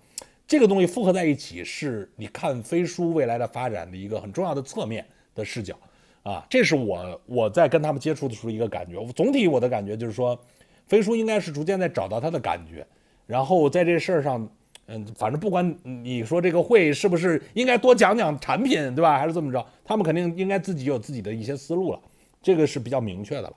[0.48, 5.78] 这个东西复合在一起，是你看飞书未来的发展的一个很重要的侧面的视角。
[6.22, 8.96] 啊，这是我我在跟他们接触的时候一个感觉。
[9.12, 10.38] 总体我的感觉就是说，
[10.86, 12.86] 飞书应该是逐渐在找到他的感觉，
[13.26, 14.48] 然后在这事儿上
[14.86, 19.18] 嗯，反正不管你说这个会是不是应该多讲讲产品，对吧？
[19.18, 22.00] 还是这么着，他们肯定应该自己有自己的一些思路了，
[22.42, 23.52] 这个是比较明确的了。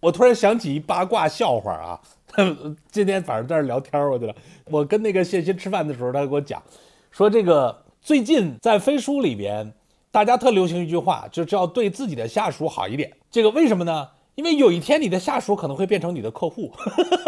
[0.00, 2.00] 我突然想起一八卦笑话啊，
[2.90, 4.34] 今天反正在这聊天我觉得
[4.66, 6.62] 我跟那个谢鑫吃饭的时候，他给我讲，
[7.10, 9.72] 说这个最近在飞书里边，
[10.10, 13.12] 大家特流行一句话，就是要对自己的下属好一点。
[13.30, 14.08] 这个为什么呢？
[14.36, 16.72] 因为有一天你的下属可能会变成你的客户。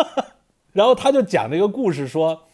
[0.73, 2.45] 然后他就讲这个故事，说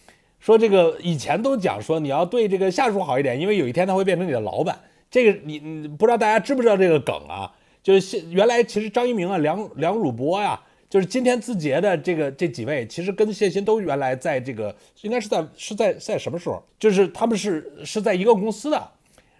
[0.40, 4.80] 说这个以前都讲说你要对这个下属好一点，因为有一天他会变成你的老板。
[5.10, 7.52] 这个你你不知道大家知不知道这个梗啊？
[7.86, 10.60] 就是现原来其实张一鸣啊、梁梁汝波呀，
[10.90, 16.60] 就是今天字节的这个这几位，其实跟谢鑫都原来在这个应该是在是在在什么时候？
[16.80, 18.88] 就是他们是是在一个公司的。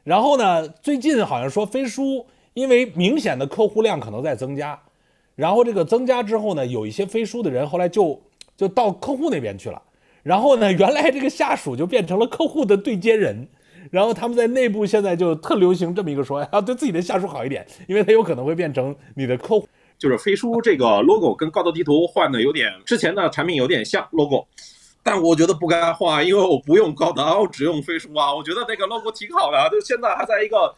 [0.04, 2.24] 然后呢，最近好像说飞书
[2.54, 4.80] 因为明显的客户量可能在增加，
[5.34, 8.22] 然后这个增加之后呢，有一些飞书的人后来就
[8.56, 9.82] 就到客户那边去了。
[10.22, 13.48] 然后呢，原来这个下属就变成了客户的对接人。
[13.90, 19.68] 然后他们在内部现在就特流行这么一个说，要对自己的下属好一点，因为他有可能会变成你的客户。
[19.98, 24.46] 就是飞书这个 logo 跟高德地图换的有点，之前的产品有点像 logo，
[25.02, 28.34] 但我觉得不该换，因为我不用高德，我只用飞书啊。
[28.34, 30.74] 我觉得那个 logo 挺好的，就现在还在一个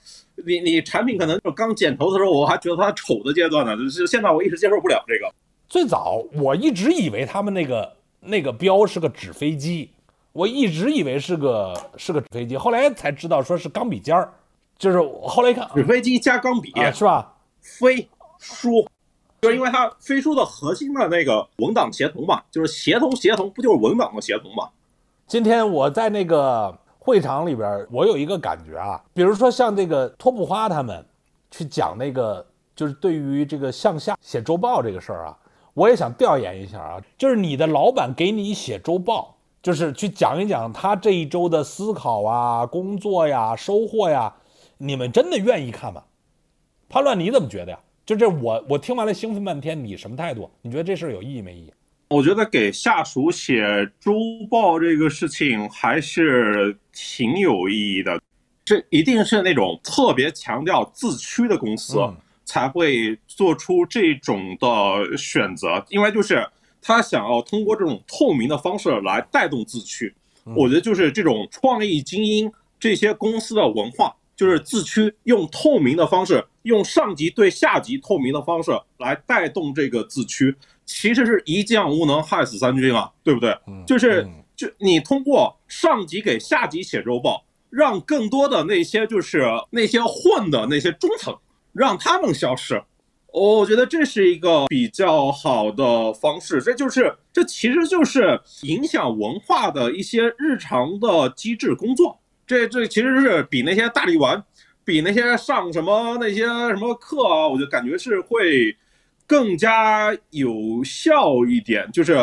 [0.47, 5.29] 你你产品可能就刚剪头的时候，我还觉得它丑的阶段呢，就是现在我一直接受不了这个。
[5.69, 9.91] 最早我一直以为他们那个那个标是个纸飞机。
[10.39, 14.33] 我一直以为是个是个纸飞机，后来才知道说是钢笔尖儿，
[14.79, 17.35] 就是后来一看纸飞机加钢笔是吧？
[17.61, 18.09] 飞
[18.39, 18.87] 书，
[19.41, 24.69] 就是因为它飞书的核心的那个文档协同嘛，就是协同协同，不就是文档的协同嘛？
[25.27, 31.05] 今天我在那个会场里边，我有一个感觉啊，比如说像这个托普花他们
[31.51, 35.37] 去讲那个，就是对于这个向下写周报这个事儿啊，
[35.75, 39.35] 我也想调研一下啊，就是你的老板给你写周报。
[39.61, 44.33] 就是去讲一讲他这一周的思考啊、工作呀、收获呀，
[44.79, 46.05] 你们真的愿意看吗？
[46.89, 47.79] 潘乱，你怎么觉得呀？
[48.07, 50.49] 就这，我我听完了兴奋半天，你什么态度？
[50.63, 51.73] 你觉得这事儿有意义没意义？
[52.11, 54.13] 我觉得给下属写周
[54.49, 58.19] 报这个事情还是挺有意义的。
[58.65, 61.99] 这一定是那种特别强调自驱的公司
[62.45, 66.49] 才会做出这种的选择，因为就是。
[66.81, 70.15] 他想要通过这种透明的方式来带动自驱，
[70.57, 72.51] 我觉得就是这种创意精英
[72.81, 80.55] 这些公司的文化，就是自驱，用透明的方式，用上级对下级透明的方式来带动这个自驱，
[80.87, 83.57] 其实是一将无能，害死三军啊，对不对？
[83.87, 84.27] 就是
[84.57, 91.37] 就你通过上级给下级写周报，让更多的那些就是那些混的那些中层，
[91.73, 92.83] 让他们消失。
[93.33, 102.19] 我觉得这是一个比较好的方式，这就是这其实就是影响文化的一些日常的机制工作。
[102.47, 104.43] 这这其实是比那些大力丸，
[104.83, 108.75] 比那些上什么那些什么课啊，我就感觉是会
[109.27, 111.87] 更加有效一点。
[111.93, 112.17] 就是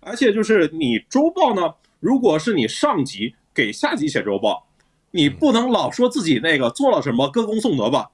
[0.00, 4.66] 而且就是你周报呢，如果是你上级给下级写周报，
[5.12, 8.10] 你不能老说自己那个做了什么歌功颂德吧。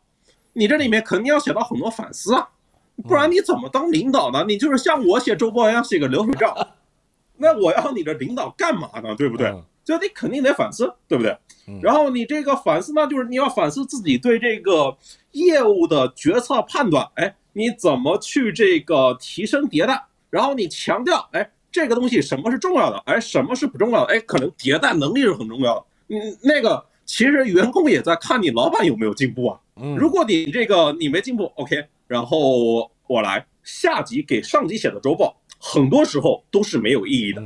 [0.57, 2.48] 你这里面肯定要写到很多反思啊，
[3.07, 4.42] 不然你怎么当领导呢？
[4.48, 6.57] 你就是像我写周报一样写个流水账，
[7.36, 9.14] 那我要你的领导干嘛呢？
[9.14, 9.54] 对不对？
[9.84, 11.36] 就你肯定得反思，对不对？
[11.82, 14.96] 然后你这个反思呢，就是你要反思自己对这个
[15.32, 20.07] 业务的决策判断，哎，你怎么去这个提升迭代？
[20.30, 22.96] 然后你强调，哎，这个东西什么是重要的？
[23.04, 24.14] 哎，什么是不重要的？
[24.14, 25.84] 哎，可能迭代能力是很重要的。
[26.09, 29.61] 嗯，那个其实员工也在看你老板有没有进步啊。
[29.97, 37.43] 如果你这个你没进步，OK，然后我来下级给上级写的周报，很多时候都是没有意义的，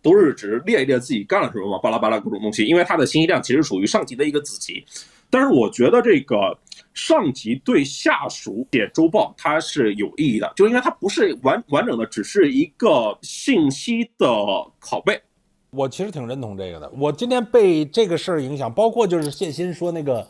[0.00, 4.82] 都是只是列一列自己干了什么嘛，巴拉巴拉各种东西，因为它的信息量其实属于上级的一个子集。
[5.28, 6.56] 但是我觉得这个
[6.94, 14.26] 上级对下属写周报它是有意义的，就因为它不是完完整的，只是一个信息的
[14.80, 15.20] 拷贝。
[15.70, 16.90] 我其实挺认同这个的。
[16.96, 20.26] 我今天被这个事儿影响，包括就是谢鑫说那个。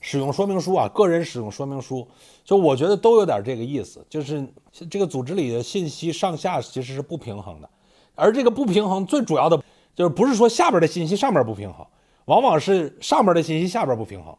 [0.00, 2.08] 使用说明书啊，个人使用说明书，
[2.42, 4.46] 就我觉得都有点这个意思，就是
[4.90, 7.68] 这个组织里的信息上下其实是不平衡的，
[8.14, 9.62] 而这个不平衡最主要的
[9.94, 11.86] 就是不是说下边的信息上边不平衡，
[12.24, 14.34] 往往是上边的信息下边不平衡，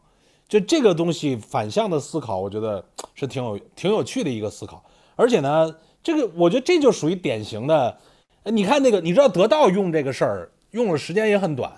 [0.48, 2.84] 就这个东西反向的思考，我觉得
[3.14, 4.84] 是挺有挺有趣的一个思考，
[5.14, 7.96] 而且呢，这个我觉得这就属于典型的，
[8.44, 11.72] 你看那个你知道得到用这个事儿用的时间也很短，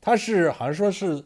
[0.00, 1.24] 他是好像说是。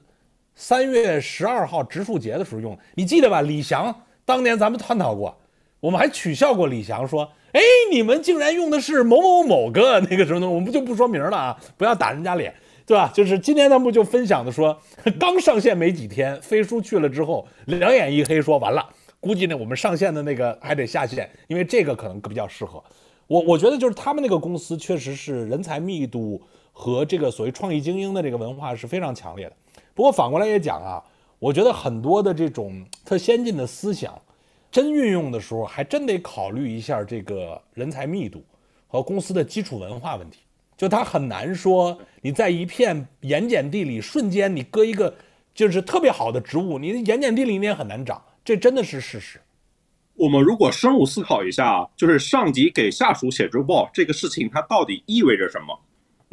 [0.54, 3.40] 三月十二号植树节的时候用，你记得吧？
[3.40, 5.36] 李翔当年咱们探讨过，
[5.80, 12.54] 我们还取笑过李翔，说哎，你们竟然用的是某某某个那个什么东西，我们不就不说名了啊，不要打人家脸，
[12.86, 13.10] 对吧？
[13.14, 14.78] 就是今天他们就分享的说，
[15.18, 18.86] 刚上线没几天，飞书去了之后，两眼一黑，说完了，
[19.20, 22.82] 估计呢我们上线的那个还得下线，因为这个可能比较适合。
[23.26, 26.42] 我我觉得就是他们那个公司确实是人才密度
[26.72, 29.52] 和这个所谓创意精英的这个文化是非常强烈的。
[29.94, 31.02] 不过反过来也讲啊，
[31.38, 34.20] 我觉得很多的这种特先进的思想。
[34.70, 38.42] 真运用的时候，还真得考虑一下这个人才密度
[38.86, 40.38] 和公司的基础文化问题。
[40.78, 45.14] 就它很难说你在一片盐碱地里瞬间你搁一个
[45.54, 49.38] 就是特别好的植物，你盐碱地里你也很难长，这真的是事实。
[50.14, 55.78] 我们如果深入思考一下，就是上级给下属写周报这个事情，它到底意味着什么？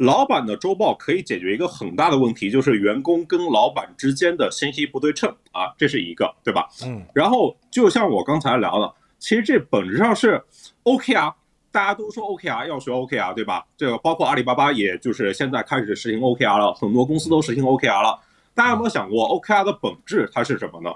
[0.00, 6.66] 老板的周报可以解决一个很大的问题，就是员工跟老板之间的信息不对称啊，这是一个，对吧？
[6.86, 7.04] 嗯。
[7.14, 10.42] 然后就像我刚才聊的，其实这本质上是
[10.84, 11.34] OKR，
[11.70, 13.66] 大家都说 OKR 要学 OKR，对吧？
[13.76, 18.18] 这个包括阿里巴巴，也就是现在开始实行 OKR 了，很多公司都实行 OKR 了。
[18.54, 20.90] 大家有没有想过 OKR 的本质它是什么呢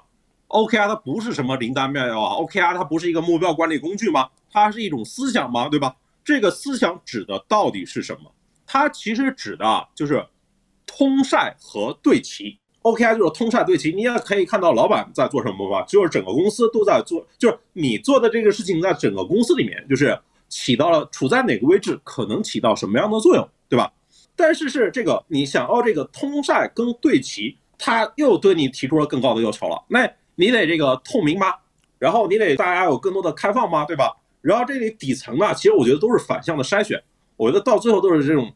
[0.48, 4.30] ？OKR 它不是什么灵丹妙药啊，OKR 它不是一个目标管理工具吗？
[4.50, 5.68] 它是一种思想吗？
[5.68, 5.94] 对吧？
[6.24, 8.30] 这个思想指的到底是什么？
[8.66, 10.24] 它其实指的就是
[10.86, 13.92] 通晒和对齐，OKR 就是通晒对齐。
[13.92, 23.92] 你也可以看到老板在做什么吧，就是整个公司都在做，就是你做的这个事情在整个公司里面，就是起到了处在哪个位置，可能起到什么样的作用，对吧？
[24.36, 29.84] 但是是这个你想要这个通晒跟对齐，它又对你提出了更高的要求了。
[29.88, 31.54] 那你得这个透明吗？
[31.98, 33.84] 然后你得大家有更多的开放吗？
[33.84, 34.16] 对吧？
[34.40, 37.02] 然后这里底层呢，其实我觉得都是反向的筛选。
[37.36, 38.52] 我觉得到最后都是这种，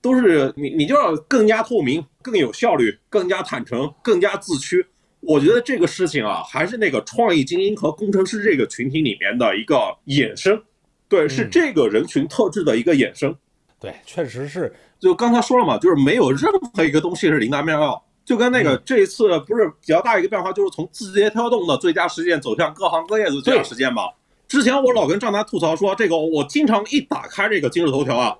[0.00, 4.86] 都是你你就要更加透明、更有效率、更加坦诚、更加自驱。
[5.20, 10.62] 我觉得这个事情啊，还是那个创意精英和工程师这个群体里面的一个衍生，
[11.08, 13.34] 对，是这个人群特质的一个衍生。
[13.80, 14.72] 对，确实是。
[14.98, 18.02] 就刚才说了嘛，就是没有任何一个东西是灵丹妙药。
[18.24, 24.02] 就跟那个这一次不是比较大一个变化，就是从字节跳动的最佳实践走向各行各业的最佳实践嘛。
[24.48, 28.36] 之前我老跟张楠吐槽说，这个我经常一打开这个今日头条啊，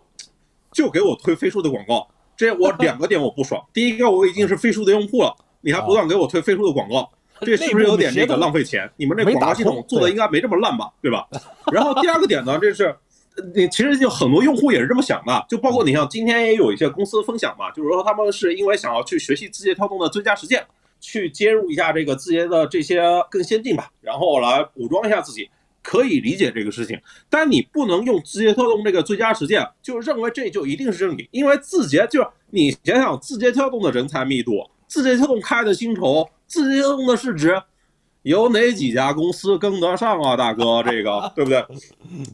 [0.73, 2.09] 就给我推飞书的广告。
[2.37, 3.61] 这我两个点我不爽。
[3.73, 8.89] 第一个，我已经是飞书的用户了，你还不断给我推飞书的广告，这是不是有点这个浪费钱？
[8.97, 11.27] 你们这广告系统做的应该没这么烂吧，对吧？
[11.73, 12.95] 然后第二个点呢，这是
[13.55, 20.65] 你其实就很多用户也是这么想的，就包括你像今天也有一些公司分享嘛，就是说他们是因为想要去学习字节跳动的最佳实践，
[21.01, 25.49] 去接入一下这个字节的这些更先进吧，然后来武装一下自己。
[25.87, 37.63] 可以理解这个事情，但你不能用字节跳动这个最佳实践就认为这就一定是真理，因为字节就是你想想字节跳动的人才密度，字节跳动开的薪酬，字节跳动的市值，
[38.23, 40.83] 有哪几家公司跟得上啊，大哥？
[40.83, 41.65] 这个 对不对？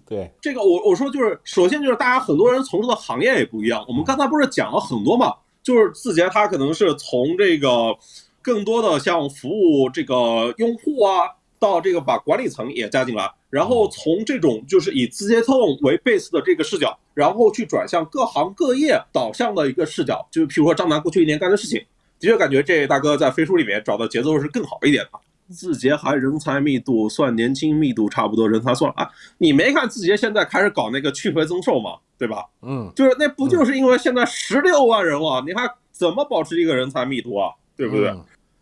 [0.07, 7.95] 对，这个我我说就是，首先就是大家很多人从事的行业也不一样，我们刚才不是讲了很多嘛，就是字节它可能是从这个
[8.41, 11.29] 更多的像服务这个用户啊。
[11.63, 21.79] 到这个把管理层也加进来，然后从这种就是以字节跳动为 base 的这个视角，然后去转向各行各业导向的一个视角，就譬如说张楠过去一年干的事情，
[22.19, 25.21] 的确感觉这大哥在飞书里面找的节奏是更好一点的。
[25.55, 29.09] 字节还人才密度算年轻密度差不多，人才算啊，
[29.39, 31.93] 你没看字节现在开始搞那个去肥增寿吗？
[32.19, 32.45] 对吧？
[32.63, 37.51] 嗯，就是那不就是因为现在十六万人了，你还怎么保持一个人才密度啊？
[37.77, 38.13] 对不对？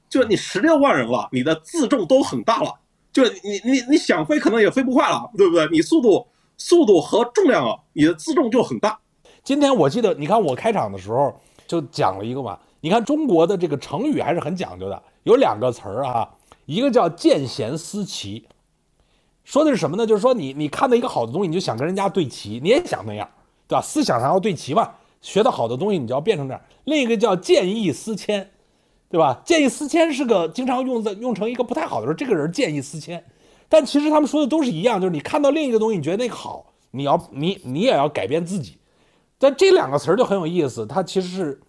[0.09, 2.75] 就你十六万人了，你的自重都很大了。
[3.13, 5.69] 就你你你想飞可能也飞不快了，对不对？
[5.73, 8.99] 你速度速度和重量啊，你的自重就很大。
[9.43, 11.35] 今天我记得，你看我开场的时候
[11.67, 16.29] 就讲了一个嘛，你看中国的这个成语还是很讲究的，有两个词儿啊，
[16.67, 18.47] 一个叫见贤思齐，
[19.43, 20.07] 说的是什么呢？
[20.07, 23.29] 就是说你你看到一个好的东西，你就想跟人家对齐，你也想那样，
[23.67, 23.83] 对吧？
[23.83, 24.89] 思想上要对齐嘛，
[25.21, 26.63] 学到好的东西你就要变成这样。
[26.85, 28.53] 另一个叫见异思迁。
[29.11, 29.43] 对吧？
[29.45, 33.25] 见异思迁是个经常用在用成一个不太好的时候，这个人见异思迁，
[33.69, 38.79] 但其实他们说的都是一样，就是你看到另一个东西，你觉得那个好，你要你你也要改变自己。
[39.37, 41.61] 但这两个词儿就很有意思，它其实是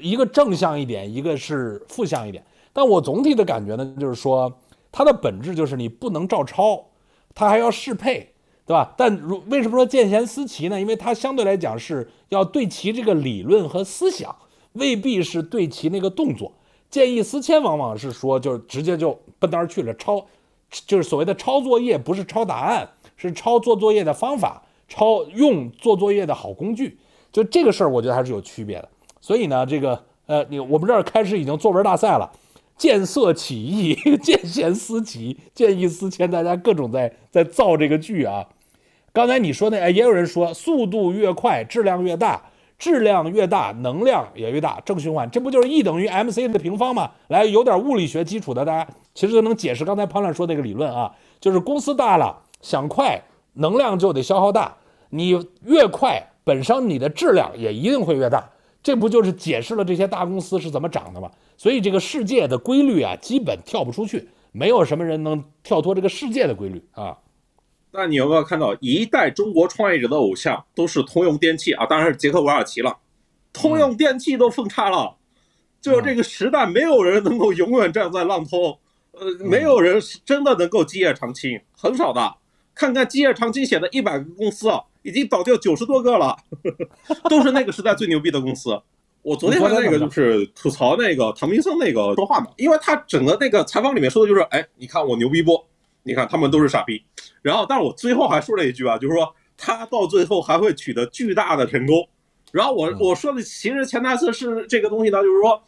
[0.00, 2.44] 一个正向一点，一个是负向一点。
[2.72, 4.60] 但我总体的感觉呢，就是说
[4.92, 6.84] 它的本质就是你不能照抄，
[7.34, 8.34] 它还要适配，
[8.66, 8.94] 对吧？
[8.96, 10.80] 但如为什么说见贤思齐呢？
[10.80, 14.36] 因为它相对来讲是要对齐这个理论和思想，
[14.74, 16.52] 未必是对齐那个动作。
[16.94, 20.24] 见异思迁，往往是说，就是直接就奔那儿去了，抄，
[20.86, 26.96] 就是所谓的抄作业，不是抄答案，是抄做作业的方法，抄用做作业的好工具。
[27.32, 28.88] 就这个事儿，我觉得还是有区别的。
[29.20, 32.30] 所以呢，这个呃，你我们这儿开始已经作文大赛了，
[32.78, 38.46] 见色起意， 见贤思齐，见异思迁，大家各种在在造这个句啊。
[39.12, 42.40] 刚才你说那，哎，也有人说速度越快，质量越大，
[42.78, 47.10] 质量越大，能量也越大，正循环，这不就是 E 等于 mc 的平方吗？
[47.28, 53.22] 来，有点物理学基础的，大家其实就能解释刚才潘乱说那个理论啊，就是公司大了，想快，
[53.54, 54.76] 能量就得消耗大，
[55.10, 55.30] 你
[55.64, 58.50] 越快，本身你的质量也一定会越大，
[58.82, 61.30] 这不就是解释了这些大公司是怎么涨的吗？
[61.56, 67.16] 所以这个世界的规律啊，基本跳不出去，没有什么人能跳脱这个世界的规律啊。
[67.96, 71.86] 那你有没有看到一代中国创业者的偶像都是通用电气啊？
[71.86, 72.96] 当然是杰克韦尔奇了，
[73.52, 75.14] 通用电气都分叉了，
[75.80, 78.80] 就这个时代没有人能够永远站在浪头，
[79.12, 82.34] 呃，没有人是真的能够基业长青，很少的。
[82.74, 86.36] 看看基业长青写的一百个公司啊，已经倒掉九十多个了，
[87.30, 88.76] 都是那个时代最牛逼的公司。
[89.22, 95.64] 我昨天那个就是吐槽那个唐明僧那个说话嘛，因为他整个那个采访里面说的就是，哎，你看我牛逼不？
[96.04, 97.04] 你看他们都是傻逼，
[97.42, 102.08] 然后但是我最后还说了一句啊，就是说他到最后还会取得巨大的成功。
[102.52, 105.60] 然后我我说的其实潜台词是这个东西呢，就是说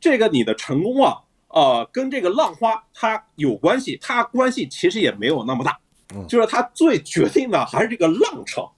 [0.00, 1.18] 这个你的成功啊，
[1.48, 5.78] 呃，跟这个浪花它有关系，它关系其实也没有那么大，
[6.26, 8.74] 就是它最决定的还是这个浪潮，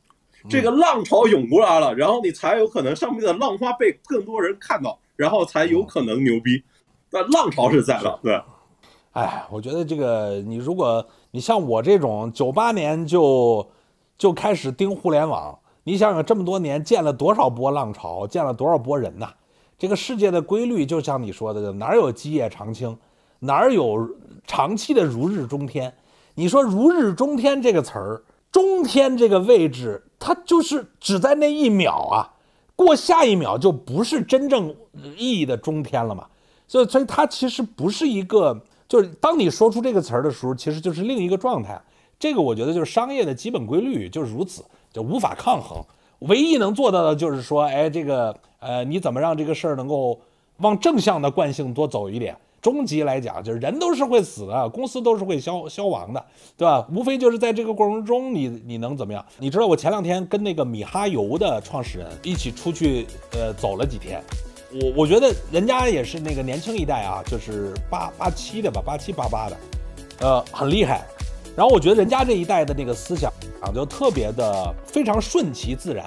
[0.50, 6.62] 这个浪潮涌过来了，然后你才有可能上面的浪花被更多人看到，然后才有可能牛逼。
[7.08, 8.42] 但浪潮是在的，对。
[9.16, 13.66] 哎，我觉得这个你如果你像我这种九八年就
[14.18, 19.30] 就开始盯互联网，你想想这么多年见了多少波浪潮，见了多少波人呐？
[19.78, 22.94] 这个世界的规律就像你说的，哪有基业长青，
[23.38, 24.06] 哪有
[24.46, 25.94] 长期的如日中天？
[26.34, 32.36] 你说如日中天这个词儿，中天这个位置，它就是只在那一秒啊，
[32.76, 34.76] 过下一秒就不是真正
[35.16, 36.26] 意义的中天了嘛？
[36.68, 38.60] 所以，所以它其实不是一个。
[38.88, 41.80] 就是当你说出这个词儿的时候，其实就是另一个状态。
[42.18, 45.78] 这个我觉得就是商业的基本规律，就是如此，就无法抗衡。
[46.20, 50.18] 唯一能做到的就是说，哎，这个呃，你怎么让这个事儿能够
[50.58, 52.34] 往正向的惯性多走一点？
[52.62, 56.24] 终极来讲，就是人都是会死的，公司都是会消消亡的，
[56.56, 56.84] 对吧？
[56.90, 59.24] 无非就是在这个过程中，你你能怎么样？
[59.38, 64.20] 你知道我前两天跟那个米哈游的创始人一起出去，呃，走了几天。
[64.82, 69.56] 我我觉得人家也是那个年轻一代啊，就是八八七的吧，八七八八的，
[70.20, 71.02] 呃，很厉害。
[71.56, 76.04] 然后我觉得人家这一代的那个思想啊，就特别的非常顺其自然。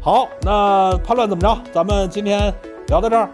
[0.00, 1.58] 好，那判断怎么着？
[1.72, 2.52] 咱们今天
[2.86, 3.28] 聊到这儿。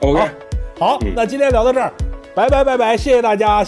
[0.00, 0.30] OK，
[0.78, 1.92] 好，那今天聊到这儿，
[2.34, 3.64] 拜拜拜拜，谢谢大家。